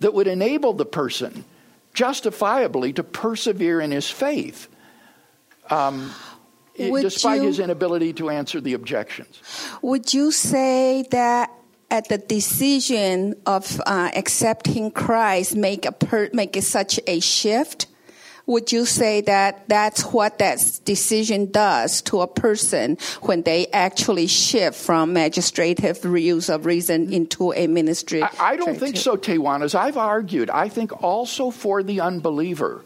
that 0.00 0.14
would 0.14 0.28
enable 0.28 0.72
the 0.72 0.86
person 0.86 1.44
justifiably 1.92 2.92
to 2.94 3.02
persevere 3.02 3.80
in 3.80 3.90
his 3.90 4.08
faith. 4.08 4.68
Um, 5.70 6.12
despite 6.76 7.40
you, 7.40 7.48
his 7.48 7.58
inability 7.58 8.12
to 8.14 8.30
answer 8.30 8.60
the 8.60 8.74
objections. 8.74 9.40
Would 9.82 10.14
you 10.14 10.32
say 10.32 11.04
that 11.10 11.50
at 11.90 12.08
the 12.08 12.18
decision 12.18 13.34
of 13.46 13.80
uh, 13.86 14.10
accepting 14.14 14.90
Christ 14.90 15.54
make 15.54 15.84
a 15.84 15.92
per, 15.92 16.30
make 16.32 16.56
such 16.62 16.98
a 17.06 17.20
shift? 17.20 17.86
would 18.46 18.72
you 18.72 18.84
say 18.84 19.20
that 19.22 19.68
that's 19.68 20.02
what 20.06 20.38
that 20.38 20.58
decision 20.84 21.50
does 21.50 22.02
to 22.02 22.20
a 22.20 22.26
person 22.26 22.98
when 23.22 23.42
they 23.42 23.66
actually 23.68 24.26
shift 24.26 24.78
from 24.78 25.12
magistrative 25.12 26.04
use 26.04 26.48
of 26.48 26.66
reason 26.66 27.12
into 27.12 27.52
a 27.52 27.66
ministry? 27.66 28.22
I, 28.22 28.30
I 28.40 28.56
don't 28.56 28.78
think 28.78 28.96
so, 28.96 29.16
Taiwan. 29.16 29.62
As 29.62 29.74
I've 29.74 29.96
argued, 29.96 30.50
I 30.50 30.68
think 30.68 31.02
also 31.02 31.50
for 31.50 31.82
the 31.82 32.00
unbeliever, 32.00 32.84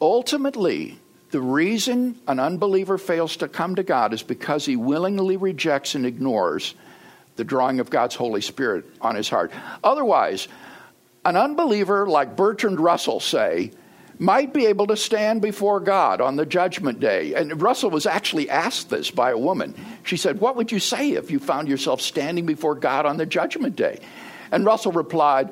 ultimately, 0.00 0.98
the 1.30 1.40
reason 1.40 2.16
an 2.28 2.38
unbeliever 2.38 2.98
fails 2.98 3.36
to 3.38 3.48
come 3.48 3.74
to 3.74 3.82
God 3.82 4.12
is 4.12 4.22
because 4.22 4.64
he 4.64 4.76
willingly 4.76 5.36
rejects 5.36 5.94
and 5.94 6.06
ignores 6.06 6.74
the 7.36 7.44
drawing 7.44 7.80
of 7.80 7.90
God's 7.90 8.14
Holy 8.14 8.40
Spirit 8.40 8.84
on 9.00 9.14
his 9.14 9.28
heart. 9.28 9.52
Otherwise, 9.82 10.48
an 11.24 11.36
unbeliever 11.36 12.06
like 12.06 12.36
Bertrand 12.36 12.80
Russell 12.80 13.20
say 13.20 13.72
might 14.18 14.54
be 14.54 14.66
able 14.66 14.86
to 14.86 14.96
stand 14.96 15.42
before 15.42 15.80
God 15.80 16.20
on 16.20 16.36
the 16.36 16.46
judgment 16.46 17.00
day. 17.00 17.34
And 17.34 17.60
Russell 17.60 17.90
was 17.90 18.06
actually 18.06 18.48
asked 18.48 18.88
this 18.88 19.10
by 19.10 19.32
a 19.32 19.38
woman. 19.38 19.74
She 20.04 20.16
said, 20.16 20.40
What 20.40 20.56
would 20.56 20.72
you 20.72 20.78
say 20.78 21.12
if 21.12 21.30
you 21.30 21.38
found 21.38 21.68
yourself 21.68 22.00
standing 22.00 22.46
before 22.46 22.76
God 22.76 23.04
on 23.04 23.18
the 23.18 23.26
judgment 23.26 23.76
day? 23.76 24.00
And 24.50 24.64
Russell 24.64 24.92
replied, 24.92 25.50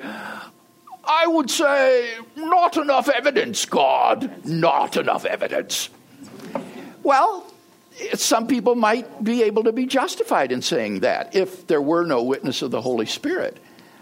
I 1.07 1.27
would 1.27 1.51
say, 1.51 2.19
Not 2.37 2.77
enough 2.77 3.09
evidence, 3.09 3.64
God. 3.64 4.47
Not 4.47 4.97
enough 4.97 5.25
evidence. 5.25 5.88
Well, 7.03 7.47
some 8.14 8.47
people 8.47 8.75
might 8.75 9.23
be 9.23 9.43
able 9.45 9.64
to 9.64 9.73
be 9.73 9.87
justified 9.87 10.51
in 10.51 10.62
saying 10.62 11.01
that 11.01 11.35
if 11.35 11.67
there 11.67 11.83
were 11.83 12.05
no 12.05 12.23
witness 12.23 12.62
of 12.62 12.71
the 12.71 12.81
Holy 12.81 13.07
Spirit. 13.07 13.59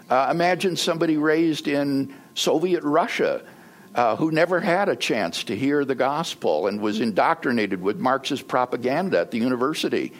Uh, 0.09 0.29
imagine 0.31 0.77
somebody 0.77 1.17
raised 1.17 1.69
in 1.69 2.15
Soviet 2.35 2.83
Russia 2.83 3.43
uh, 3.95 4.17
who 4.17 4.31
never 4.31 4.61
had 4.61 4.89
a 4.89 4.97
chance 4.97 5.45
to 5.45 5.57
hear 5.57 5.85
the 5.85 5.95
gospel 5.95 6.67
and 6.67 6.81
was 6.81 7.01
indoctrinated 7.01 7.83
with 7.83 7.99
Marxist 7.99 8.49
propaganda 8.49 9.21
at 9.21 9.31
the 9.31 9.39
university. 9.39 10.13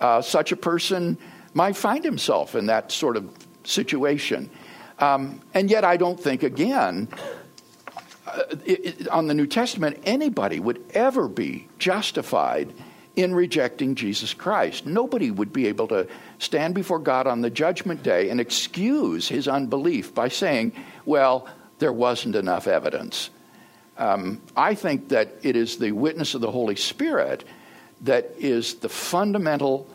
Uh, 0.00 0.20
such 0.20 0.52
a 0.52 0.56
person 0.56 1.16
might 1.54 1.76
find 1.76 2.04
himself 2.04 2.54
in 2.54 2.66
that 2.66 2.92
sort 2.92 3.16
of 3.16 3.30
situation. 3.64 4.50
Um, 4.98 5.40
and 5.54 5.70
yet, 5.70 5.84
I 5.84 5.96
don't 5.96 6.18
think, 6.18 6.42
again, 6.42 7.08
uh, 8.26 8.42
it, 8.64 9.00
it, 9.00 9.08
on 9.08 9.26
the 9.26 9.34
New 9.34 9.46
Testament, 9.46 10.02
anybody 10.04 10.58
would 10.58 10.82
ever 10.94 11.28
be 11.28 11.68
justified 11.78 12.72
in 13.14 13.34
rejecting 13.34 13.94
Jesus 13.94 14.34
Christ. 14.34 14.86
Nobody 14.86 15.30
would 15.30 15.52
be 15.52 15.66
able 15.68 15.88
to 15.88 16.06
stand 16.38 16.74
before 16.74 16.98
God 16.98 17.26
on 17.26 17.40
the 17.40 17.50
judgment 17.50 18.02
day 18.02 18.28
and 18.28 18.40
excuse 18.40 19.28
his 19.28 19.48
unbelief 19.48 20.14
by 20.14 20.28
saying, 20.28 20.72
well, 21.06 21.48
there 21.78 21.92
wasn't 21.92 22.36
enough 22.36 22.66
evidence. 22.66 23.30
Um, 23.96 24.42
I 24.54 24.74
think 24.74 25.08
that 25.08 25.28
it 25.42 25.56
is 25.56 25.78
the 25.78 25.92
witness 25.92 26.34
of 26.34 26.42
the 26.42 26.50
Holy 26.50 26.76
Spirit 26.76 27.44
that 28.02 28.30
is 28.38 28.74
the 28.74 28.90
fundamental 28.90 29.88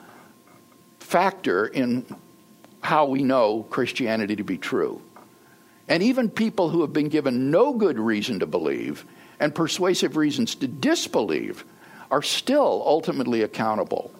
factor 1.00 1.68
in 1.68 2.06
how 2.82 3.06
we 3.06 3.24
know 3.24 3.63
Christianity 3.70 4.36
to 4.36 4.44
be 4.44 4.58
true. 4.58 5.02
And 5.88 6.04
even 6.04 6.30
people 6.30 6.70
who 6.70 6.82
have 6.82 6.94
been 6.94 7.10
given 7.10 7.52
no 7.52 7.74
good 7.74 8.00
reason 8.00 8.39
to 8.39 8.46
believe 8.46 9.06
and 9.39 9.54
persuasive 9.54 10.15
reasons 10.15 10.56
to 10.56 10.67
disbelieve 10.67 11.65
are 12.10 12.22
still 12.22 12.84
ultimately 12.86 13.41
accountable 13.41 14.12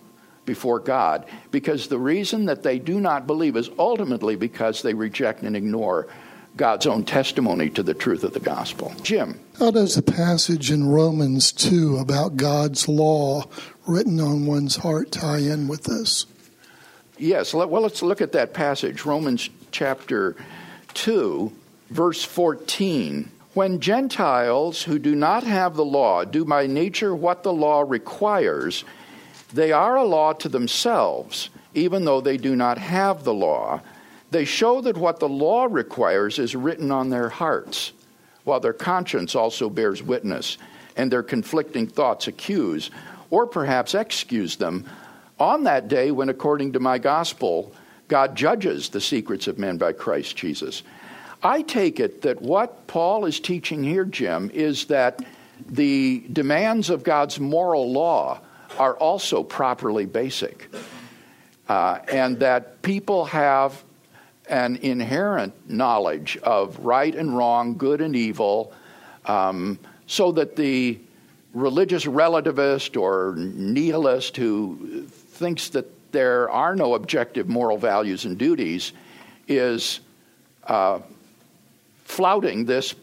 before 0.46 0.80
God 0.80 1.26
because 1.52 1.88
the 1.88 2.00
reason 2.00 2.46
that 2.46 2.64
they 2.64 2.80
do 2.80 3.00
not 3.00 3.28
believe 3.28 3.56
is 3.56 3.70
ultimately 3.78 4.36
because 4.36 4.82
they 4.82 4.94
reject 4.94 5.44
and 5.44 5.56
ignore 5.56 6.08
God's 6.58 6.86
own 6.86 7.06
testimony 7.06 7.70
to 7.72 7.84
the 7.84 7.94
truth 7.94 8.24
of 8.24 8.34
the 8.34 8.40
gospel. 8.40 8.94
Jim. 9.02 9.40
How 9.58 9.72
does 9.72 9.96
the 9.96 10.02
passage 10.02 10.72
in 10.72 10.88
Romans 10.88 11.52
2 11.54 11.98
about 11.98 12.36
God's 12.36 12.88
law 12.90 13.46
written 13.88 14.20
on 14.20 14.46
one's 14.46 14.78
heart 14.78 15.12
tie 15.12 15.40
in 15.40 15.68
with 15.68 15.84
this? 15.84 16.26
Yes, 17.22 17.54
well, 17.54 17.70
let's 17.70 18.02
look 18.02 18.20
at 18.20 18.32
that 18.32 18.54
passage, 18.54 19.06
Romans 19.06 19.50
chapter 19.72 20.36
2, 20.96 21.52
verse 21.92 22.24
14. 22.24 23.30
When 23.54 23.80
Gentiles 23.80 24.82
who 24.82 24.98
do 24.98 25.14
not 25.14 25.44
have 25.44 25.76
the 25.76 25.86
law 25.86 26.24
do 26.24 26.46
by 26.46 26.66
nature 26.66 27.16
what 27.16 27.44
the 27.44 27.54
law 27.54 27.82
requires, 27.82 28.84
they 29.54 29.72
are 29.72 29.98
a 29.98 30.04
law 30.04 30.34
to 30.34 30.50
themselves, 30.50 31.50
even 31.76 32.06
though 32.06 32.22
they 32.22 32.38
do 32.38 32.56
not 32.56 32.78
have 32.80 33.24
the 33.24 33.34
law 33.34 33.82
they 34.32 34.46
show 34.46 34.82
that 34.82 34.98
what 34.98 35.20
the 35.20 35.30
law 35.30 35.68
requires 35.70 36.40
is 36.40 36.56
written 36.56 36.90
on 36.90 37.10
their 37.10 37.30
hearts, 37.30 37.92
while 38.46 38.62
their 38.62 38.74
conscience 38.74 39.36
also 39.36 39.70
bears 39.70 40.02
witness, 40.02 40.58
and 40.96 41.12
their 41.12 41.22
conflicting 41.22 41.86
thoughts 41.86 42.28
accuse, 42.28 42.90
or 43.30 43.46
perhaps 43.46 43.94
excuse 43.94 44.56
them, 44.56 44.86
on 45.42 45.64
that 45.64 45.88
day 45.88 46.12
when, 46.12 46.30
according 46.30 46.74
to 46.74 46.80
my 46.80 47.00
gospel, 47.00 47.74
God 48.08 48.36
judges 48.36 48.90
the 48.90 49.02
secrets 49.02 49.48
of 49.48 49.58
men 49.58 49.78
by 49.78 49.92
Christ 49.92 50.36
Jesus. 50.36 50.84
I 51.42 51.64
take 51.64 52.00
it 52.00 52.22
that 52.22 52.42
what 52.42 52.86
Paul 52.86 53.26
is 53.26 53.40
teaching 53.40 53.84
here, 53.84 54.06
Jim, 54.06 54.52
is 54.54 54.86
that 54.86 55.26
the 55.68 56.24
demands 56.32 56.92
of 56.92 57.04
God's 57.04 57.40
moral 57.40 57.92
law 57.92 58.40
are 58.78 58.96
also 58.96 59.42
properly 59.42 60.06
basic. 60.06 60.70
Uh, 61.68 62.00
and 62.12 62.40
that 62.40 62.82
people 62.84 63.26
have 63.26 63.84
an 64.48 64.76
inherent 64.78 65.54
knowledge 65.68 66.38
of 66.44 66.78
right 66.80 67.16
and 67.16 67.36
wrong, 67.36 67.78
good 67.78 68.02
and 68.02 68.16
evil, 68.16 68.74
um, 69.26 69.80
so 70.06 70.34
that 70.34 70.56
the 70.56 71.00
religious 71.54 72.06
relativist 72.06 73.00
or 73.00 73.36
nihilist 73.38 74.38
who 74.38 75.08
thinks 75.42 75.70
that 75.70 76.12
there 76.14 76.50
are 76.50 76.76
no 76.76 76.94
objective 76.96 77.50
moral 77.50 77.78
values 77.78 78.26
and 78.26 78.38
duties 78.38 78.94
is 79.48 80.00
uh, 80.66 81.00
flouting 82.06 82.66
this 82.66 82.96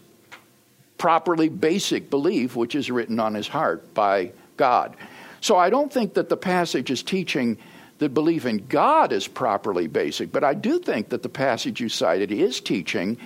properly 0.97 1.49
basic 1.49 2.11
belief 2.11 2.57
which 2.57 2.75
is 2.75 2.91
written 2.91 3.21
on 3.21 3.35
his 3.35 3.49
heart 3.49 3.95
by 3.95 4.33
God. 4.57 4.97
So 5.41 5.57
I 5.57 5.71
don't 5.71 5.93
think 5.93 6.15
that 6.15 6.29
the 6.29 6.37
passage 6.37 6.91
is 6.91 7.03
teaching 7.03 7.59
that 7.99 8.15
belief 8.15 8.47
in 8.47 8.67
God 8.69 9.13
is 9.13 9.27
properly 9.27 9.87
basic. 9.87 10.31
But 10.33 10.45
I 10.45 10.55
do 10.55 10.79
think 10.79 11.09
that 11.11 11.23
the 11.23 11.29
passage 11.29 11.81
you 11.81 11.89
cited 11.89 12.31
is 12.31 12.61
teaching 12.61 13.19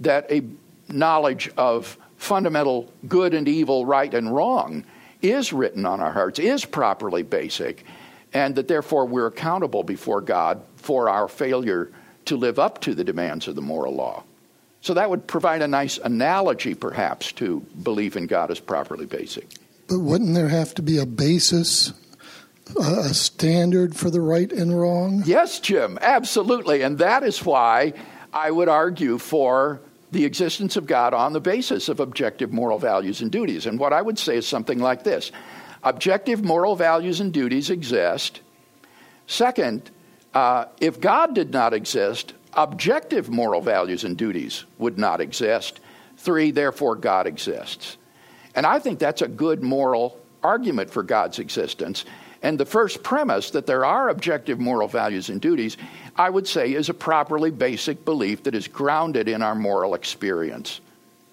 that 0.00 0.30
a 0.30 0.42
knowledge 0.88 1.50
of 1.56 1.96
fundamental 2.16 2.92
good 3.06 3.34
and 3.34 3.48
evil, 3.48 3.86
right 3.86 4.12
and 4.12 4.34
wrong, 4.34 4.84
is 5.22 5.52
written 5.52 5.86
on 5.86 6.00
our 6.00 6.12
hearts, 6.12 6.38
is 6.38 6.64
properly 6.64 7.22
basic, 7.22 7.84
and 8.32 8.54
that 8.56 8.68
therefore 8.68 9.06
we're 9.06 9.26
accountable 9.26 9.82
before 9.82 10.20
God 10.20 10.62
for 10.76 11.08
our 11.08 11.28
failure 11.28 11.90
to 12.26 12.36
live 12.36 12.58
up 12.58 12.80
to 12.82 12.94
the 12.94 13.04
demands 13.04 13.48
of 13.48 13.54
the 13.54 13.62
moral 13.62 13.94
law. 13.94 14.24
So 14.80 14.94
that 14.94 15.10
would 15.10 15.26
provide 15.26 15.62
a 15.62 15.68
nice 15.68 15.98
analogy, 15.98 16.74
perhaps, 16.74 17.32
to 17.32 17.60
belief 17.82 18.16
in 18.16 18.26
God 18.26 18.50
as 18.50 18.60
properly 18.60 19.06
basic. 19.06 19.48
But 19.88 20.00
wouldn't 20.00 20.34
there 20.34 20.48
have 20.48 20.74
to 20.74 20.82
be 20.82 20.98
a 20.98 21.06
basis 21.06 21.92
a 22.76 23.14
standard 23.14 23.96
for 23.96 24.10
the 24.10 24.20
right 24.20 24.52
and 24.52 24.78
wrong? 24.78 25.22
Yes, 25.24 25.60
Jim, 25.60 25.98
absolutely. 26.00 26.82
And 26.82 26.98
that 26.98 27.22
is 27.22 27.44
why 27.44 27.94
I 28.32 28.50
would 28.50 28.68
argue 28.68 29.18
for 29.18 29.80
the 30.10 30.24
existence 30.24 30.76
of 30.76 30.86
God 30.86 31.14
on 31.14 31.32
the 31.32 31.40
basis 31.40 31.88
of 31.88 32.00
objective 32.00 32.52
moral 32.52 32.78
values 32.78 33.20
and 33.20 33.30
duties. 33.30 33.66
And 33.66 33.78
what 33.78 33.92
I 33.92 34.02
would 34.02 34.18
say 34.18 34.36
is 34.36 34.46
something 34.46 34.78
like 34.78 35.04
this 35.04 35.32
Objective 35.82 36.44
moral 36.44 36.76
values 36.76 37.20
and 37.20 37.32
duties 37.32 37.70
exist. 37.70 38.40
Second, 39.26 39.90
uh, 40.34 40.66
if 40.80 41.00
God 41.00 41.34
did 41.34 41.52
not 41.52 41.74
exist, 41.74 42.34
objective 42.54 43.28
moral 43.28 43.60
values 43.60 44.04
and 44.04 44.16
duties 44.16 44.64
would 44.78 44.98
not 44.98 45.20
exist. 45.20 45.80
Three, 46.16 46.50
therefore, 46.50 46.96
God 46.96 47.26
exists. 47.26 47.96
And 48.54 48.66
I 48.66 48.78
think 48.78 48.98
that's 48.98 49.22
a 49.22 49.28
good 49.28 49.62
moral 49.62 50.18
argument 50.42 50.90
for 50.90 51.02
God's 51.02 51.38
existence. 51.38 52.04
And 52.42 52.58
the 52.58 52.66
first 52.66 53.02
premise 53.02 53.50
that 53.50 53.66
there 53.66 53.84
are 53.84 54.08
objective 54.08 54.60
moral 54.60 54.88
values 54.88 55.28
and 55.28 55.40
duties, 55.40 55.76
I 56.16 56.30
would 56.30 56.46
say, 56.46 56.72
is 56.72 56.88
a 56.88 56.94
properly 56.94 57.50
basic 57.50 58.04
belief 58.04 58.44
that 58.44 58.54
is 58.54 58.68
grounded 58.68 59.28
in 59.28 59.42
our 59.42 59.54
moral 59.54 59.94
experience. 59.94 60.80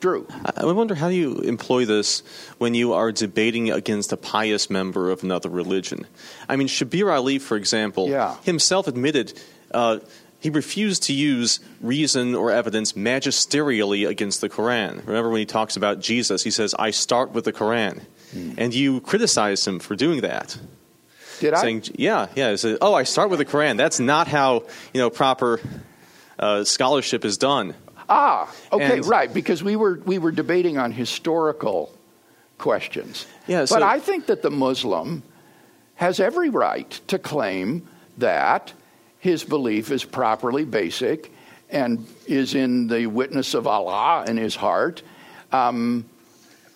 Drew. 0.06 0.28
I 0.56 0.66
wonder 0.66 0.94
how 0.94 1.08
you 1.08 1.40
employ 1.40 1.86
this 1.86 2.22
when 2.60 2.76
you 2.76 2.94
are 2.94 3.12
debating 3.12 3.72
against 3.72 4.14
a 4.14 4.18
pious 4.18 4.70
member 4.70 5.10
of 5.10 5.24
another 5.24 5.50
religion. 5.50 6.06
I 6.48 6.58
mean, 6.58 6.68
Shabir 6.68 7.12
Ali, 7.12 7.40
for 7.40 7.58
example, 7.58 8.08
yeah. 8.08 8.36
himself 8.44 8.88
admitted 8.88 9.34
uh, 9.72 9.98
he 10.40 10.52
refused 10.52 11.02
to 11.04 11.14
use 11.14 11.60
reason 11.82 12.36
or 12.36 12.52
evidence 12.52 12.94
magisterially 12.94 14.08
against 14.08 14.42
the 14.42 14.48
Quran. 14.48 15.04
Remember 15.08 15.32
when 15.32 15.40
he 15.40 15.48
talks 15.48 15.76
about 15.76 16.02
Jesus, 16.02 16.44
he 16.44 16.52
says, 16.52 16.76
I 16.78 16.92
start 16.92 17.32
with 17.32 17.46
the 17.46 17.54
Quran. 17.54 18.04
Mm. 18.32 18.60
And 18.60 18.76
you 18.76 19.02
criticize 19.02 19.66
him 19.66 19.80
for 19.80 19.96
doing 19.96 20.22
that. 20.22 20.56
Did 21.40 21.58
saying, 21.58 21.82
I? 21.88 21.92
Yeah, 21.96 22.28
yeah. 22.36 22.56
Said, 22.58 22.78
oh, 22.80 22.94
I 22.94 23.06
start 23.06 23.32
with 23.32 23.40
the 23.40 23.46
Quran. 23.46 23.76
That's 23.76 24.00
not 24.00 24.28
how 24.28 24.66
you 24.94 25.02
know 25.02 25.10
proper 25.10 25.60
uh, 26.38 26.64
scholarship 26.64 27.26
is 27.26 27.40
done. 27.40 27.74
Ah, 28.10 28.54
okay, 28.72 28.98
and, 28.98 29.06
right. 29.06 29.34
Because 29.34 29.64
we 29.64 29.76
were 29.76 30.00
we 30.06 30.18
were 30.18 30.32
debating 30.32 30.78
on 30.78 30.92
historical 30.92 31.92
questions. 32.58 33.26
Yeah, 33.48 33.66
so, 33.66 33.76
but 33.76 33.84
I 33.84 34.00
think 34.00 34.28
that 34.28 34.42
the 34.42 34.52
Muslim 34.52 35.24
has 35.96 36.20
every 36.20 36.50
right 36.50 36.90
to 37.08 37.20
claim 37.20 37.88
that 38.18 38.74
his 39.20 39.44
belief 39.44 39.92
is 39.92 40.04
properly 40.04 40.66
basic 40.66 41.32
and 41.70 42.06
is 42.28 42.54
in 42.54 42.88
the 42.88 43.08
witness 43.08 43.54
of 43.54 43.66
Allah 43.66 44.26
in 44.28 44.38
his 44.38 44.56
heart. 44.56 45.02
Um, 45.52 46.06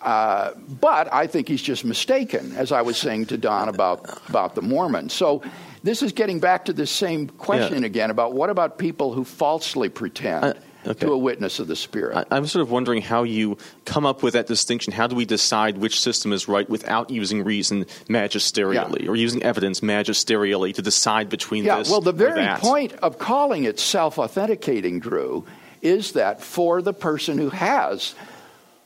uh, 0.00 0.52
but 0.80 1.12
I 1.12 1.26
think 1.26 1.46
he's 1.48 1.62
just 1.62 1.84
mistaken, 1.84 2.54
as 2.56 2.72
I 2.72 2.82
was 2.82 2.96
saying 2.96 3.26
to 3.26 3.36
Don 3.36 3.68
about, 3.68 4.20
about 4.28 4.54
the 4.54 4.62
Mormons. 4.62 5.12
So 5.12 5.42
this 5.82 6.02
is 6.02 6.12
getting 6.12 6.40
back 6.40 6.64
to 6.66 6.72
the 6.72 6.86
same 6.86 7.28
question 7.28 7.82
yeah. 7.82 7.86
again 7.86 8.10
about 8.10 8.32
what 8.32 8.48
about 8.50 8.78
people 8.78 9.12
who 9.12 9.24
falsely 9.24 9.88
pretend 9.88 10.44
uh, 10.44 10.54
okay. 10.86 11.06
to 11.06 11.12
a 11.12 11.18
witness 11.18 11.58
of 11.58 11.66
the 11.68 11.76
Spirit? 11.76 12.26
I, 12.30 12.36
am 12.36 12.46
sort 12.46 12.62
of 12.62 12.70
wondering 12.70 13.02
how 13.02 13.22
you 13.22 13.58
come 13.84 14.06
up 14.06 14.22
with 14.22 14.34
that 14.34 14.46
distinction. 14.46 14.92
How 14.92 15.06
do 15.06 15.16
we 15.16 15.24
decide 15.24 15.78
which 15.78 16.00
system 16.00 16.32
is 16.32 16.48
right 16.48 16.68
without 16.68 17.10
using 17.10 17.44
reason 17.44 17.84
magisterially 18.08 19.02
yeah. 19.02 19.10
or 19.10 19.16
using 19.16 19.42
evidence 19.42 19.80
magisterially 19.80 20.74
to 20.74 20.82
decide 20.82 21.28
between 21.28 21.64
yeah, 21.64 21.78
this? 21.78 21.90
Well, 21.90 22.00
the 22.00 22.12
very 22.12 22.46
point 22.58 22.92
of 22.94 23.18
calling 23.18 23.64
it 23.64 23.78
self 23.78 24.18
authenticating, 24.18 25.00
Drew, 25.00 25.46
is 25.82 26.12
that 26.12 26.42
for 26.42 26.82
the 26.82 26.92
person 26.92 27.38
who 27.38 27.50
has 27.50 28.14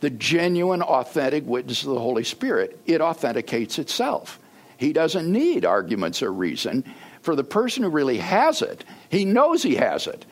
the 0.00 0.10
genuine, 0.10 0.82
authentic 0.82 1.46
witness 1.46 1.82
of 1.82 1.90
the 1.90 1.98
Holy 1.98 2.24
Spirit, 2.24 2.78
it 2.86 3.00
authenticates 3.00 3.78
itself. 3.78 4.38
He 4.76 4.92
doesn't 4.92 5.30
need 5.30 5.64
arguments 5.64 6.22
or 6.22 6.32
reason. 6.32 6.84
For 7.22 7.34
the 7.34 7.44
person 7.44 7.84
who 7.84 7.88
really 7.88 8.18
has 8.18 8.60
it, 8.60 8.84
he 9.08 9.24
knows 9.24 9.62
he 9.62 9.76
has 9.76 10.06
it. 10.06 10.26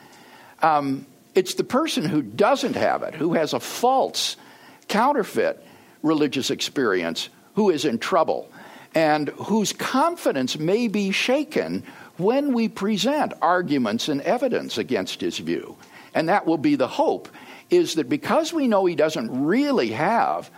Um, 0.61 1.07
it's 1.35 1.55
the 1.55 1.65
person 1.65 2.05
who 2.05 2.23
doesn't 2.23 2.77
have 2.77 3.03
it, 3.03 3.15
who 3.15 3.35
has 3.35 3.53
a 3.53 3.61
false, 3.61 4.37
counterfeit 4.89 5.65
religious 6.03 6.51
experience, 6.51 7.29
who 7.55 7.71
is 7.71 7.85
in 7.85 7.99
trouble 7.99 8.51
and 8.95 9.29
whose 9.31 9.73
confidence 9.73 10.59
may 10.59 10.89
be 10.89 11.11
shaken 11.13 11.83
when 12.19 12.53
we 12.53 12.69
present 12.69 13.33
arguments 13.41 14.09
and 14.09 14.21
evidence 14.23 14.77
against 14.77 15.21
his 15.21 15.39
view. 15.39 15.77
And 16.15 16.29
that 16.29 16.47
will 16.47 16.59
be 16.59 16.77
the 16.77 16.89
hope 16.89 17.29
is 17.71 17.95
that 17.95 18.09
because 18.09 18.53
we 18.53 18.69
know 18.69 18.85
he 18.85 18.95
doesn't 18.95 19.45
really 19.45 19.93
have 19.93 20.51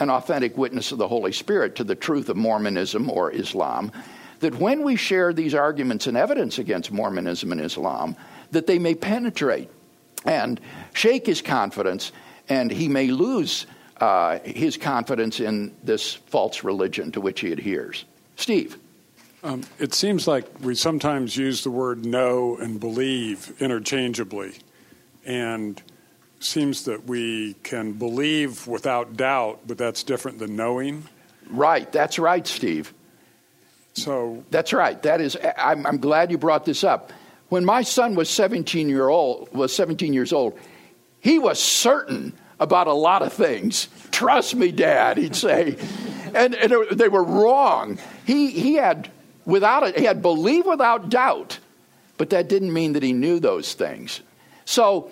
an 0.00 0.08
authentic 0.08 0.56
witness 0.56 0.90
of 0.90 0.98
the 0.98 1.08
Holy 1.08 1.32
Spirit 1.32 1.76
to 1.76 1.84
the 1.84 1.94
truth 1.94 2.30
of 2.30 2.36
Mormonism 2.36 3.10
or 3.10 3.30
Islam, 3.30 3.92
that 4.40 4.58
when 4.58 4.82
we 4.82 4.96
share 4.96 5.34
these 5.34 5.54
arguments 5.54 6.06
and 6.06 6.16
evidence 6.16 6.58
against 6.58 6.90
Mormonism 6.90 7.52
and 7.52 7.60
Islam, 7.60 8.16
that 8.52 8.66
they 8.66 8.78
may 8.78 8.94
penetrate 8.94 9.68
and 10.24 10.60
shake 10.94 11.26
his 11.26 11.42
confidence, 11.42 12.12
and 12.48 12.70
he 12.70 12.88
may 12.88 13.08
lose 13.08 13.66
uh, 14.00 14.38
his 14.40 14.76
confidence 14.76 15.40
in 15.40 15.74
this 15.82 16.14
false 16.14 16.64
religion 16.64 17.12
to 17.12 17.20
which 17.20 17.40
he 17.40 17.52
adheres. 17.52 18.04
Steve. 18.36 18.78
Um, 19.44 19.64
it 19.80 19.92
seems 19.92 20.28
like 20.28 20.44
we 20.60 20.76
sometimes 20.76 21.36
use 21.36 21.64
the 21.64 21.70
word 21.70 22.06
know 22.06 22.56
and 22.58 22.78
believe 22.78 23.52
interchangeably, 23.58 24.54
and 25.24 25.82
seems 26.38 26.84
that 26.84 27.06
we 27.06 27.54
can 27.64 27.92
believe 27.92 28.68
without 28.68 29.16
doubt, 29.16 29.60
but 29.66 29.78
that's 29.78 30.04
different 30.04 30.38
than 30.38 30.54
knowing. 30.54 31.08
Right, 31.50 31.90
that's 31.90 32.20
right, 32.20 32.46
Steve. 32.46 32.94
So 33.94 34.44
that's 34.50 34.72
right. 34.72 35.00
That 35.02 35.20
is. 35.20 35.36
I'm, 35.58 35.86
I'm 35.86 35.98
glad 35.98 36.30
you 36.30 36.38
brought 36.38 36.64
this 36.64 36.84
up. 36.84 37.12
When 37.52 37.66
my 37.66 37.82
son 37.82 38.14
was 38.14 38.30
17 38.30 38.88
year 38.88 39.10
old 39.10 39.54
was 39.54 39.76
17 39.76 40.14
years 40.14 40.32
old, 40.32 40.58
he 41.20 41.38
was 41.38 41.60
certain 41.62 42.32
about 42.58 42.86
a 42.86 42.94
lot 42.94 43.20
of 43.20 43.30
things. 43.30 43.88
Trust 44.10 44.54
me, 44.54 44.72
Dad, 44.72 45.18
he'd 45.18 45.36
say, 45.36 45.76
and, 46.34 46.54
and 46.54 46.72
they 46.92 47.08
were 47.08 47.22
wrong. 47.22 47.98
He 48.24 48.50
he 48.52 48.76
had 48.76 49.10
without 49.44 49.82
it, 49.82 49.98
he 49.98 50.06
had 50.06 50.22
believe 50.22 50.64
without 50.64 51.10
doubt, 51.10 51.58
but 52.16 52.30
that 52.30 52.48
didn't 52.48 52.72
mean 52.72 52.94
that 52.94 53.02
he 53.02 53.12
knew 53.12 53.38
those 53.38 53.74
things. 53.74 54.22
So 54.64 55.10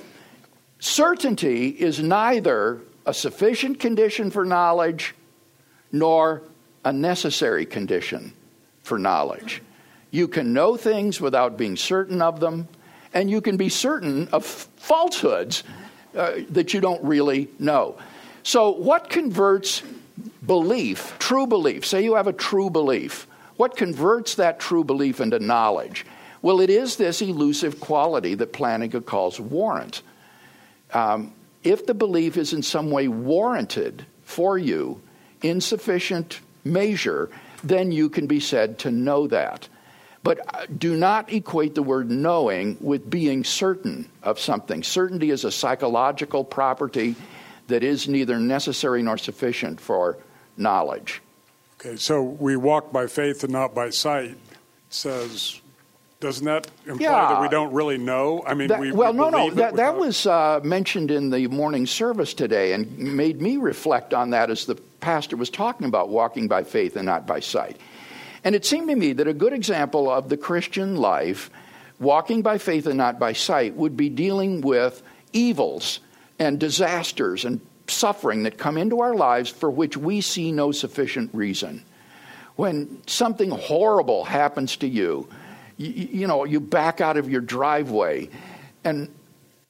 certainty 0.79 1.69
is 1.69 2.01
neither 2.01 2.81
a 3.05 3.13
sufficient 3.13 3.81
condition 3.81 4.31
for 4.31 4.47
knowledge 4.47 5.15
nor 5.93 6.41
a 6.87 6.93
necessary 6.95 7.67
condition 7.67 8.33
for 8.83 8.99
knowledge. 8.99 9.61
You 10.11 10.29
can 10.29 10.53
know 10.53 10.77
things 10.77 11.21
without 11.21 11.57
being 11.57 11.77
certain 11.77 12.21
of 12.21 12.41
them, 12.41 12.69
and 13.15 13.31
you 13.31 13.41
can 13.41 13.57
be 13.57 13.69
certain 13.69 14.29
of 14.29 14.45
falsehoods 14.45 15.63
uh, 16.17 16.33
that 16.51 16.75
you 16.75 16.81
don't 16.81 17.03
really 17.05 17.49
know. 17.59 17.97
So, 18.43 18.71
what 18.71 19.11
converts 19.11 19.83
belief, 20.45 21.15
true 21.19 21.47
belief, 21.47 21.87
say 21.87 22.03
you 22.03 22.15
have 22.15 22.27
a 22.27 22.33
true 22.33 22.71
belief, 22.71 23.27
what 23.57 23.77
converts 23.77 24.37
that 24.37 24.59
true 24.59 24.85
belief 24.85 25.21
into 25.21 25.39
knowledge? 25.39 26.07
Well, 26.43 26.61
it 26.61 26.71
is 26.71 26.97
this 26.97 27.21
elusive 27.21 27.81
quality 27.81 28.35
that 28.35 28.53
Plantinga 28.53 29.05
calls 29.05 29.39
warrant. 29.39 30.03
Um, 30.93 31.33
if 31.63 31.87
the 31.87 31.95
belief 31.95 32.37
is 32.37 32.53
in 32.53 32.63
some 32.63 32.91
way 32.91 33.09
warranted 33.09 34.07
for 34.25 34.57
you 34.57 35.03
in 35.43 35.61
sufficient 35.61 36.41
measure, 36.65 37.29
then 37.63 37.93
you 37.93 38.09
can 38.09 38.27
be 38.27 38.41
said 38.41 38.79
to 38.81 38.91
know 38.91 39.27
that. 39.27 39.69
But 40.23 40.41
uh, 40.55 40.67
do 40.77 40.97
not 40.97 41.33
equate 41.33 41.75
the 41.75 41.83
word 41.83 42.11
knowing 42.11 42.77
with 42.81 43.09
being 43.09 43.43
certain 43.43 44.11
of 44.23 44.39
something. 44.39 44.83
Certainty 44.83 45.31
is 45.31 45.45
a 45.45 45.51
psychological 45.51 46.45
property 46.45 47.17
that 47.69 47.83
is 47.83 48.09
neither 48.09 48.39
necessary 48.39 49.03
nor 49.03 49.17
sufficient 49.17 49.81
for 49.81 50.19
knowledge. 50.57 51.23
Okay, 51.81 51.97
so 51.97 52.23
we 52.23 52.57
walk 52.57 52.93
by 52.93 53.07
faith 53.07 53.43
and 53.45 53.53
not 53.53 53.75
by 53.75 53.89
sight. 53.89 54.37
Says, 54.91 55.61
doesn't 56.21 56.45
that 56.45 56.67
imply 56.85 57.07
yeah, 57.07 57.29
that 57.29 57.41
we 57.41 57.49
don't 57.49 57.73
really 57.73 57.97
know? 57.97 58.45
I 58.47 58.53
mean, 58.53 58.69
that, 58.69 58.79
we, 58.79 58.93
well, 58.93 59.13
we 59.13 59.19
no, 59.19 59.31
no, 59.31 59.51
that, 59.53 59.77
that 59.77 59.97
was 59.97 60.27
uh, 60.27 60.61
mentioned 60.63 61.11
in 61.11 61.31
the 61.31 61.47
morning 61.47 61.87
service 61.87 62.35
today, 62.35 62.75
and 62.75 62.99
made 62.99 63.41
me 63.41 63.57
reflect 63.57 64.13
on 64.13 64.31
that 64.31 64.51
as 64.51 64.67
the 64.67 64.75
pastor 64.75 65.37
was 65.37 65.49
talking 65.49 65.87
about 65.87 66.11
walking 66.11 66.47
by 66.47 66.65
faith 66.65 66.97
and 66.97 67.07
not 67.07 67.27
by 67.27 67.41
sight. 67.41 67.79
And 68.45 68.55
it 68.55 68.65
seemed 68.65 68.89
to 68.89 68.97
me 68.97 69.13
that 69.15 69.29
a 69.29 69.35
good 69.35 69.53
example 69.53 70.11
of 70.11 70.29
the 70.29 70.37
Christian 70.37 70.97
life, 70.97 71.51
walking 71.99 72.43
by 72.43 72.59
faith 72.59 72.87
and 72.87 72.97
not 72.97 73.19
by 73.19 73.33
sight, 73.33 73.77
would 73.77 73.97
be 73.97 74.09
dealing 74.09 74.61
with 74.61 75.03
evils 75.33 76.01
and 76.39 76.59
disasters 76.59 77.45
and 77.45 77.61
suffering 77.87 78.45
that 78.45 78.57
come 78.57 78.79
into 78.79 79.01
our 79.01 79.15
lives 79.15 79.51
for 79.51 79.71
which 79.71 79.97
we 79.97 80.21
see 80.21 80.53
no 80.53 80.73
sufficient 80.73 81.31
reason. 81.35 81.85
When 82.57 83.03
something 83.07 83.51
horrible 83.51 84.25
happens 84.25 84.77
to 84.79 84.89
you, 84.89 85.29
you, 85.77 85.89
you 85.89 86.27
know, 86.27 86.45
you 86.45 86.61
back 86.61 87.01
out 87.01 87.17
of 87.17 87.29
your 87.29 87.41
driveway 87.41 88.29
and 88.85 89.13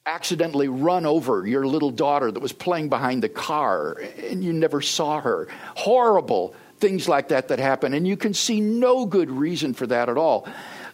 accidentally 0.06 0.68
run 0.68 1.06
over 1.06 1.46
your 1.46 1.66
little 1.66 1.90
daughter 1.90 2.30
that 2.30 2.40
was 2.40 2.52
playing 2.52 2.88
behind 2.88 3.22
the 3.22 3.28
car 3.28 4.00
and 4.28 4.42
you 4.42 4.52
never 4.52 4.80
saw 4.80 5.20
her. 5.20 5.48
Horrible 5.76 6.54
things 6.80 7.08
like 7.08 7.28
that 7.28 7.48
that 7.48 7.58
happen, 7.58 7.94
and 7.94 8.06
you 8.06 8.16
can 8.16 8.34
see 8.34 8.60
no 8.60 9.06
good 9.06 9.30
reason 9.30 9.74
for 9.74 9.86
that 9.86 10.08
at 10.08 10.16
all. 10.16 10.48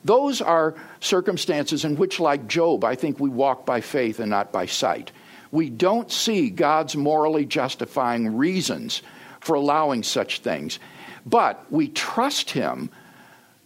Those 0.05 0.41
are 0.41 0.75
circumstances 1.01 1.85
in 1.85 1.97
which, 1.97 2.21
like 2.21 2.47
Job, 2.47 2.85
I 2.85 2.95
think 2.95 3.19
we 3.19 3.31
walk 3.31 3.65
by 3.65 3.81
faith 3.81 4.21
and 4.21 4.31
not 4.31 4.53
by 4.53 4.67
sight. 4.67 5.11
We 5.51 5.71
don't 5.71 6.11
see 6.11 6.51
God's 6.51 6.97
morally 6.97 7.45
justifying 7.45 8.37
reasons 8.37 9.03
for 9.41 9.55
allowing 9.55 10.03
such 10.03 10.41
things, 10.41 10.79
but 11.25 11.65
we 11.71 11.89
trust 11.89 12.51
Him 12.51 12.91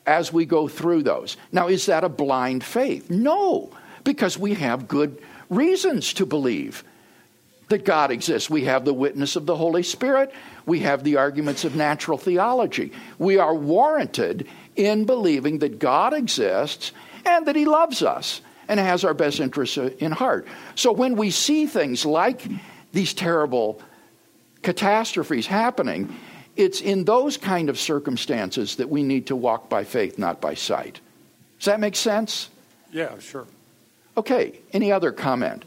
as 0.07 0.33
we 0.33 0.45
go 0.45 0.69
through 0.69 1.03
those. 1.03 1.37
Now, 1.53 1.69
is 1.69 1.87
that 1.87 2.05
a 2.05 2.09
blind 2.09 2.65
faith? 2.65 3.11
No, 3.11 3.71
because 4.05 4.39
we 4.39 4.55
have 4.55 4.89
good 4.89 5.23
reasons 5.49 6.13
to 6.15 6.27
believe 6.27 6.85
that 7.69 7.85
God 7.85 8.11
exists. 8.11 8.51
We 8.51 8.65
have 8.65 8.85
the 8.85 8.95
witness 8.95 9.37
of 9.37 9.47
the 9.47 9.57
Holy 9.57 9.83
Spirit. 9.83 10.33
We 10.71 10.79
have 10.87 11.03
the 11.03 11.17
arguments 11.17 11.65
of 11.65 11.75
natural 11.75 12.17
theology. 12.17 12.93
We 13.19 13.39
are 13.39 13.53
warranted 13.53 14.47
in 14.77 15.05
believing 15.05 15.59
that 15.59 15.81
God 15.81 16.15
exists 16.15 16.93
and 17.27 17.45
that 17.47 17.57
He 17.57 17.65
loves 17.65 18.05
us 18.05 18.41
and 18.69 18.79
has 18.79 19.03
our 19.05 19.13
best 19.13 19.41
interests 19.41 19.77
in 19.77 20.13
heart. 20.13 20.47
So 20.77 20.93
when 20.93 21.17
we 21.17 21.33
see 21.33 21.67
things 21.67 22.07
like 22.07 22.47
these 22.93 23.13
terrible 23.13 23.83
catastrophes 24.63 25.49
happening, 25.49 26.15
it's 26.55 26.81
in 26.81 27.03
those 27.03 27.37
kind 27.37 27.69
of 27.69 27.77
circumstances 27.77 28.77
that 28.77 28.89
we 28.89 29.03
need 29.03 29.27
to 29.27 29.35
walk 29.35 29.69
by 29.69 29.83
faith, 29.83 30.21
not 30.21 30.41
by 30.41 30.55
sight. 30.55 31.01
Does 31.59 31.65
that 31.65 31.81
make 31.81 31.97
sense? 31.97 32.49
Yeah, 32.93 33.19
sure. 33.19 33.49
Okay, 34.17 34.61
any 34.73 34.93
other 34.93 35.11
comment? 35.11 35.65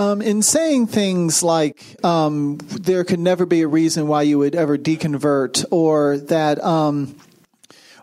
Um, 0.00 0.22
in 0.22 0.40
saying 0.40 0.86
things 0.86 1.42
like 1.42 2.02
um, 2.02 2.56
there 2.56 3.04
could 3.04 3.18
never 3.18 3.44
be 3.44 3.60
a 3.60 3.68
reason 3.68 4.08
why 4.08 4.22
you 4.22 4.38
would 4.38 4.54
ever 4.54 4.78
deconvert, 4.78 5.66
or 5.70 6.16
that, 6.16 6.58
um, 6.64 7.16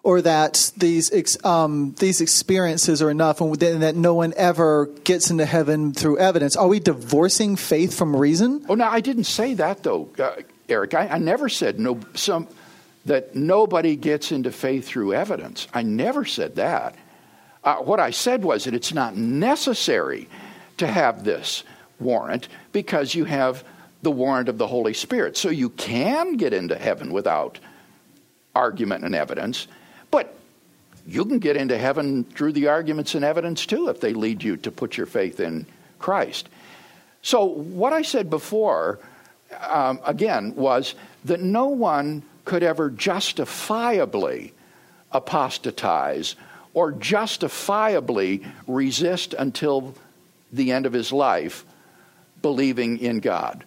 or 0.04 0.22
that 0.22 0.74
these 0.78 1.44
um, 1.44 1.96
these 1.98 2.22
experiences 2.22 3.02
are 3.02 3.10
enough, 3.10 3.42
and 3.42 3.82
that 3.82 3.96
no 3.96 4.14
one 4.14 4.36
ever 4.38 4.86
gets 5.06 5.32
into 5.32 5.44
heaven 5.44 5.92
through 5.92 6.20
evidence, 6.20 6.56
are 6.56 6.68
we 6.68 6.80
divorcing 6.80 7.56
faith 7.56 7.98
from 7.98 8.16
reason? 8.16 8.64
Oh, 8.70 8.76
no, 8.76 8.86
I 8.86 9.00
didn't 9.00 9.24
say 9.24 9.56
that 9.56 9.82
though, 9.82 10.08
uh, 10.20 10.44
Eric. 10.70 10.94
I, 10.94 11.08
I, 11.08 11.18
never 11.18 11.50
said 11.50 11.80
no 11.80 12.00
some 12.14 12.48
that 13.06 13.36
nobody 13.36 13.96
gets 13.96 14.32
into 14.32 14.52
faith 14.52 14.88
through 14.88 15.16
evidence. 15.16 15.68
I 15.74 15.82
never 15.82 16.26
said 16.26 16.58
that. 16.58 16.94
Uh, 17.64 17.78
what 17.78 18.00
I 18.00 18.12
said 18.12 18.44
was 18.44 18.66
that 18.66 18.76
it's 18.76 18.94
not 18.94 19.18
necessary 19.18 20.30
to 20.78 20.86
have 20.86 21.24
this 21.24 21.64
warrant 22.00 22.48
because 22.72 23.16
you 23.16 23.26
have 23.26 23.64
the 24.02 24.12
warrant 24.12 24.50
of 24.50 24.58
the 24.58 24.68
Holy 24.68 24.94
Spirit. 24.94 25.38
So 25.38 25.50
you 25.50 25.70
can 25.70 26.38
get 26.38 26.54
into 26.54 26.76
heaven 26.76 27.12
without 27.12 27.60
argument 28.56 29.04
and 29.04 29.16
evidence, 29.16 29.68
but 30.12 30.36
you 31.08 31.26
can 31.26 31.40
get 31.40 31.56
into 31.56 31.78
heaven 31.78 32.24
through 32.24 32.54
the 32.54 32.68
arguments 32.68 33.16
and 33.16 33.24
evidence 33.24 33.66
too 33.66 33.90
if 33.90 34.02
they 34.02 34.14
lead 34.14 34.44
you 34.44 34.58
to 34.58 34.72
put 34.72 34.98
your 34.98 35.06
faith 35.06 35.40
in 35.40 35.66
Christ. 36.00 36.50
So, 37.22 37.46
what 37.46 37.94
I 37.94 38.04
said 38.04 38.30
before, 38.30 39.00
um, 39.62 40.00
again, 40.06 40.56
was 40.56 40.96
that 41.26 41.42
no 41.42 41.68
one 41.68 42.24
could 42.46 42.64
ever 42.64 42.90
justifiably 42.90 44.54
apostatize 45.12 46.36
or 46.74 46.92
justifiably 46.92 48.46
resist 48.68 49.34
until 49.34 49.96
the 50.54 50.72
end 50.72 50.86
of 50.86 50.94
his 50.94 51.12
life 51.12 51.66
believing 52.42 52.98
in 53.00 53.20
God. 53.20 53.64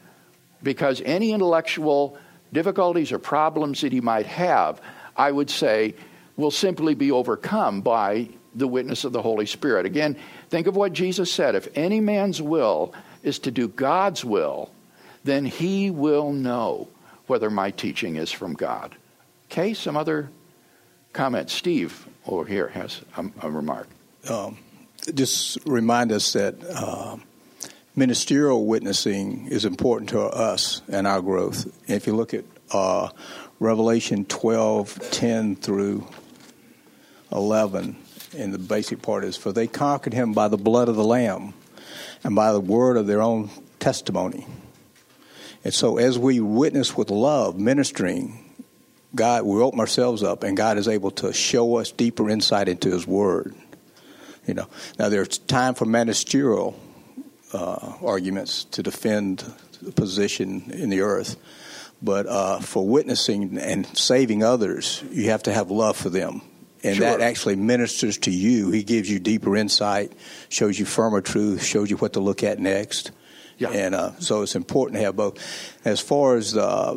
Because 0.62 1.01
any 1.05 1.33
intellectual 1.33 2.18
difficulties 2.53 3.12
or 3.12 3.18
problems 3.18 3.81
that 3.81 3.93
he 3.93 4.01
might 4.01 4.27
have, 4.27 4.81
I 5.16 5.31
would 5.33 5.51
say, 5.51 5.95
will 6.37 6.51
simply 6.51 6.95
be 6.95 7.11
overcome 7.11 7.81
by 7.81 8.29
the 8.55 8.66
witness 8.66 9.05
of 9.05 9.12
the 9.12 9.23
Holy 9.23 9.47
Spirit. 9.47 9.87
Again, 9.87 10.16
think 10.49 10.66
of 10.66 10.77
what 10.77 10.93
Jesus 10.93 11.33
said 11.33 11.55
if 11.55 11.68
any 11.75 12.01
man's 12.01 12.43
will 12.43 12.93
is 13.23 13.39
to 13.41 13.51
do 13.51 13.68
God's 13.68 14.25
will, 14.25 14.71
then 15.25 15.45
he 15.45 15.91
will 15.91 16.33
know 16.33 16.89
whether 17.27 17.51
my 17.51 17.71
teaching 17.71 18.16
is 18.16 18.33
from 18.33 18.55
God. 18.55 18.97
Okay, 19.47 19.75
some 19.75 19.97
other 19.97 20.31
comments. 21.12 21.53
Steve 21.53 22.07
over 22.27 22.45
here 22.45 22.68
has 22.68 23.01
a, 23.16 23.31
a 23.43 23.51
remark. 23.51 23.89
Um, 24.29 24.59
just 25.14 25.59
remind 25.66 26.12
us 26.12 26.33
that 26.33 26.57
uh, 26.64 27.16
ministerial 28.01 28.65
witnessing 28.65 29.47
is 29.49 29.67
important 29.67 30.09
to 30.09 30.23
us 30.23 30.81
and 30.89 31.07
our 31.07 31.21
growth. 31.21 31.71
If 31.87 32.07
you 32.07 32.17
look 32.17 32.33
at 32.33 32.47
uh, 32.73 33.11
Revelation 33.59 34.25
12 34.25 35.11
10 35.11 35.57
through 35.57 36.09
11, 37.31 37.97
and 38.39 38.55
the 38.55 38.59
basic 38.59 39.03
part 39.03 39.23
is, 39.25 39.37
For 39.37 39.53
they 39.53 39.67
conquered 39.67 40.15
him 40.15 40.33
by 40.33 40.49
the 40.49 40.57
blood 40.57 40.89
of 40.89 40.97
the 40.97 41.05
Lamb 41.05 41.53
and 42.25 42.35
by 42.35 42.55
the 42.55 42.61
word 42.61 42.97
of 42.97 43.07
their 43.07 43.21
own 43.21 43.51
testimony. 43.81 44.47
And 45.63 45.75
so, 45.75 45.99
as 45.99 46.19
we 46.19 46.41
witness 46.41 46.97
with 46.97 47.11
love, 47.11 47.59
ministering, 47.59 48.51
God, 49.15 49.45
we 49.45 49.61
open 49.61 49.79
ourselves 49.79 50.23
up, 50.23 50.43
and 50.43 50.57
God 50.57 50.79
is 50.79 50.89
able 50.89 51.11
to 51.13 51.35
show 51.35 51.77
us 51.77 51.93
deeper 51.93 52.31
insight 52.31 52.67
into 52.67 52.91
His 52.91 53.07
Word. 53.07 53.55
You 54.47 54.55
know, 54.55 54.69
now 54.99 55.11
there's 55.11 55.37
time 55.37 55.75
for 55.75 55.85
ministerial 55.85 56.81
uh, 57.53 57.95
arguments 58.03 58.65
to 58.65 58.83
defend 58.83 59.45
the 59.83 59.93
position 59.93 60.71
in 60.71 60.91
the 60.91 61.01
earth, 61.01 61.37
but 62.03 62.27
uh, 62.27 62.61
for 62.61 62.87
witnessing 62.87 63.59
and 63.59 63.87
saving 63.97 64.43
others, 64.43 65.03
you 65.11 65.31
have 65.31 65.43
to 65.45 65.53
have 65.53 65.71
love 65.71 65.97
for 65.97 66.11
them 66.11 66.43
and 66.83 66.97
sure. 66.97 67.07
that 67.07 67.21
actually 67.21 67.57
ministers 67.57 68.19
to 68.19 68.31
you. 68.31 68.71
He 68.71 68.83
gives 68.83 69.11
you 69.11 69.19
deeper 69.19 69.57
insight, 69.57 70.13
shows 70.49 70.79
you 70.79 70.87
firmer 70.87 71.21
truth, 71.21 71.63
shows 71.63 71.91
you 71.91 71.97
what 71.97 72.15
to 72.15 72.21
look 72.21 72.43
at 72.43 72.59
next. 72.59 73.11
Yeah. 73.59 73.71
And 73.71 73.95
uh, 73.95 74.13
so 74.21 74.43
it's 74.43 74.55
important 74.55 74.99
to 74.99 75.05
have 75.05 75.17
both. 75.17 75.39
As 75.85 76.01
far 76.01 76.37
as 76.37 76.57
uh, 76.57 76.97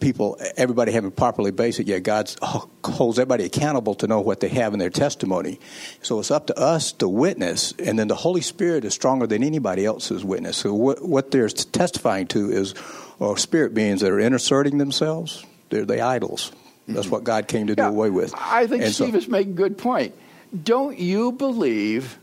people, 0.00 0.38
everybody 0.56 0.92
having 0.92 1.10
properly 1.10 1.50
basic, 1.50 1.86
yeah, 1.86 1.98
God 1.98 2.32
oh, 2.42 2.68
holds 2.84 3.18
everybody 3.18 3.44
accountable 3.44 3.94
to 3.96 4.06
know 4.06 4.20
what 4.20 4.40
they 4.40 4.48
have 4.48 4.72
in 4.72 4.78
their 4.78 4.90
testimony. 4.90 5.60
So 6.02 6.18
it's 6.18 6.30
up 6.30 6.46
to 6.48 6.58
us 6.58 6.92
to 6.92 7.08
witness, 7.08 7.72
and 7.78 7.98
then 7.98 8.08
the 8.08 8.16
Holy 8.16 8.40
Spirit 8.40 8.84
is 8.84 8.94
stronger 8.94 9.26
than 9.26 9.42
anybody 9.42 9.84
else's 9.84 10.24
witness. 10.24 10.56
So 10.56 10.74
what, 10.74 11.02
what 11.02 11.30
they're 11.30 11.48
testifying 11.48 12.26
to 12.28 12.50
is 12.50 12.74
or 13.18 13.36
spirit 13.36 13.74
beings 13.74 14.00
that 14.00 14.10
are 14.10 14.20
inserting 14.20 14.78
themselves. 14.78 15.44
They're 15.70 15.84
the 15.84 16.00
idols. 16.00 16.52
That's 16.86 17.00
mm-hmm. 17.00 17.10
what 17.10 17.24
God 17.24 17.48
came 17.48 17.66
to 17.66 17.76
do 17.76 17.82
away 17.82 18.10
with. 18.10 18.32
I 18.36 18.66
think 18.66 18.84
and 18.84 18.94
Steve 18.94 19.12
so, 19.12 19.18
is 19.18 19.28
making 19.28 19.52
a 19.52 19.56
good 19.56 19.78
point. 19.78 20.14
Don't 20.62 20.98
you 20.98 21.32
believe 21.32 22.18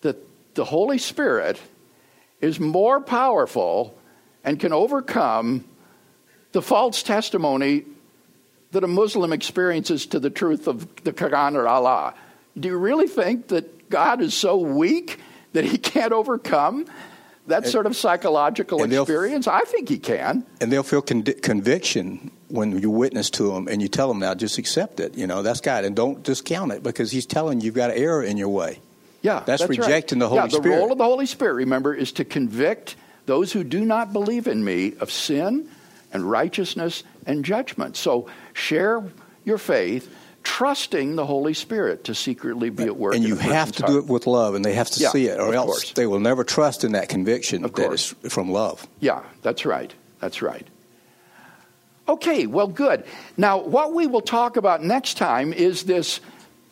that 0.00 0.16
the 0.54 0.64
Holy 0.64 0.98
Spirit 0.98 1.60
is 2.40 2.58
more 2.58 3.00
powerful 3.00 3.96
and 4.42 4.58
can 4.58 4.72
overcome 4.72 5.64
the 6.54 6.62
false 6.62 7.02
testimony 7.02 7.84
that 8.70 8.84
a 8.84 8.88
Muslim 8.88 9.32
experiences 9.32 10.06
to 10.06 10.20
the 10.20 10.30
truth 10.30 10.68
of 10.68 11.02
the 11.02 11.12
Quran 11.12 11.56
or 11.56 11.66
Allah? 11.66 12.14
Do 12.58 12.68
you 12.68 12.78
really 12.78 13.08
think 13.08 13.48
that 13.48 13.90
God 13.90 14.22
is 14.22 14.34
so 14.34 14.56
weak 14.56 15.18
that 15.52 15.64
he 15.64 15.78
can't 15.92 16.12
overcome 16.12 16.86
that 17.48 17.64
and, 17.64 17.72
sort 17.72 17.86
of 17.86 17.96
psychological 17.96 18.84
experience? 18.84 19.48
I 19.48 19.62
think 19.62 19.88
he 19.88 19.98
can. 19.98 20.46
And 20.60 20.70
they'll 20.72 20.84
feel 20.84 21.02
con- 21.02 21.24
conviction 21.24 22.30
when 22.46 22.78
you 22.78 22.88
witness 22.88 23.30
to 23.30 23.52
them 23.52 23.66
and 23.66 23.82
you 23.82 23.88
tell 23.88 24.06
them 24.06 24.20
now, 24.20 24.34
just 24.34 24.56
accept 24.56 25.00
it. 25.00 25.16
You 25.16 25.26
know, 25.26 25.42
that's 25.42 25.60
God. 25.60 25.84
And 25.84 25.96
don't 25.96 26.22
discount 26.22 26.70
it 26.70 26.84
because 26.84 27.10
he's 27.10 27.26
telling 27.26 27.60
you 27.60 27.66
you've 27.66 27.74
got 27.74 27.90
an 27.90 27.96
error 27.96 28.22
in 28.22 28.36
your 28.36 28.48
way. 28.48 28.78
Yeah. 29.22 29.42
That's, 29.44 29.62
that's 29.62 29.68
rejecting 29.68 30.20
right. 30.20 30.26
the 30.26 30.28
Holy 30.28 30.40
yeah, 30.42 30.48
Spirit. 30.48 30.62
The 30.62 30.70
role 30.70 30.92
of 30.92 30.98
the 30.98 31.04
Holy 31.04 31.26
Spirit, 31.26 31.54
remember, 31.54 31.92
is 31.92 32.12
to 32.12 32.24
convict 32.24 32.94
those 33.26 33.50
who 33.50 33.64
do 33.64 33.84
not 33.84 34.12
believe 34.12 34.46
in 34.46 34.64
me 34.64 34.94
of 35.00 35.10
sin 35.10 35.68
and 36.14 36.28
righteousness 36.30 37.02
and 37.26 37.44
judgment. 37.44 37.96
So 37.96 38.28
share 38.54 39.04
your 39.44 39.58
faith 39.58 40.10
trusting 40.44 41.16
the 41.16 41.26
Holy 41.26 41.54
Spirit 41.54 42.04
to 42.04 42.14
secretly 42.14 42.70
be 42.70 42.84
at 42.84 42.96
work. 42.96 43.14
And 43.14 43.24
you 43.24 43.36
have 43.36 43.72
to 43.72 43.82
heart. 43.82 43.92
do 43.92 43.98
it 43.98 44.06
with 44.06 44.26
love, 44.26 44.54
and 44.54 44.64
they 44.64 44.74
have 44.74 44.90
to 44.90 45.00
yeah, 45.00 45.08
see 45.08 45.26
it, 45.26 45.40
or 45.40 45.54
else 45.54 45.66
course. 45.66 45.92
they 45.92 46.06
will 46.06 46.20
never 46.20 46.44
trust 46.44 46.84
in 46.84 46.92
that 46.92 47.08
conviction 47.08 47.62
that 47.62 47.92
is 47.92 48.14
from 48.28 48.50
love. 48.50 48.86
Yeah, 49.00 49.22
that's 49.42 49.64
right. 49.64 49.92
That's 50.20 50.42
right. 50.42 50.66
Okay, 52.06 52.46
well, 52.46 52.68
good. 52.68 53.04
Now, 53.38 53.58
what 53.58 53.94
we 53.94 54.06
will 54.06 54.20
talk 54.20 54.58
about 54.58 54.84
next 54.84 55.16
time 55.16 55.54
is 55.54 55.84
this 55.84 56.20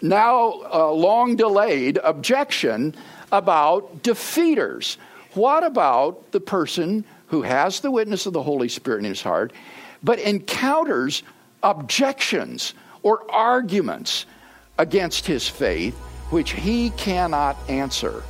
now 0.03 0.61
uh, 0.73 0.91
long 0.93 1.37
delayed 1.37 1.99
objection 2.05 2.95
about 3.33 4.03
defeaters. 4.03 4.99
What 5.33 5.65
about 5.65 6.33
the 6.33 6.41
person 6.41 7.07
who 7.33 7.41
has 7.41 7.81
the 7.81 7.91
witness 7.91 8.27
of 8.27 8.35
the 8.35 8.43
Holy 8.43 8.69
Spirit 8.69 8.99
in 8.99 9.05
his 9.07 9.23
heart, 9.23 9.55
but 10.03 10.19
encounters 10.19 11.23
objections 11.63 12.75
or 13.03 13.29
arguments 13.33 14.27
against 14.77 15.27
his 15.27 15.49
faith 15.49 15.97
which 16.29 16.53
he 16.53 16.91
cannot 16.91 17.57
answer? 17.71 18.23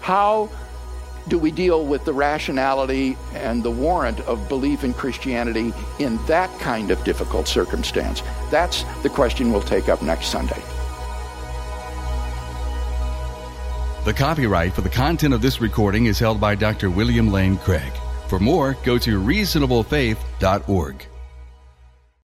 How 0.00 0.48
do 1.26 1.38
we 1.40 1.50
deal 1.50 1.84
with 1.84 2.04
the 2.04 2.12
rationality 2.12 3.16
and 3.34 3.64
the 3.64 3.70
warrant 3.72 4.20
of 4.20 4.48
belief 4.48 4.84
in 4.84 4.94
Christianity 4.94 5.72
in 5.98 6.24
that 6.26 6.56
kind 6.60 6.92
of 6.92 7.02
difficult 7.02 7.48
circumstance? 7.48 8.22
That's 8.48 8.84
the 9.02 9.10
question 9.10 9.50
we'll 9.50 9.62
take 9.62 9.88
up 9.88 10.02
next 10.02 10.26
Sunday. 10.26 10.62
The 14.04 14.14
copyright 14.14 14.72
for 14.72 14.82
the 14.82 14.88
content 14.88 15.34
of 15.34 15.42
this 15.42 15.60
recording 15.60 16.06
is 16.06 16.20
held 16.20 16.40
by 16.40 16.54
Dr. 16.54 16.90
William 16.90 17.32
Lane 17.32 17.56
Craig. 17.58 17.92
For 18.34 18.40
more, 18.40 18.76
go 18.82 18.98
to 18.98 19.20
reasonablefaith.org. 19.20 21.06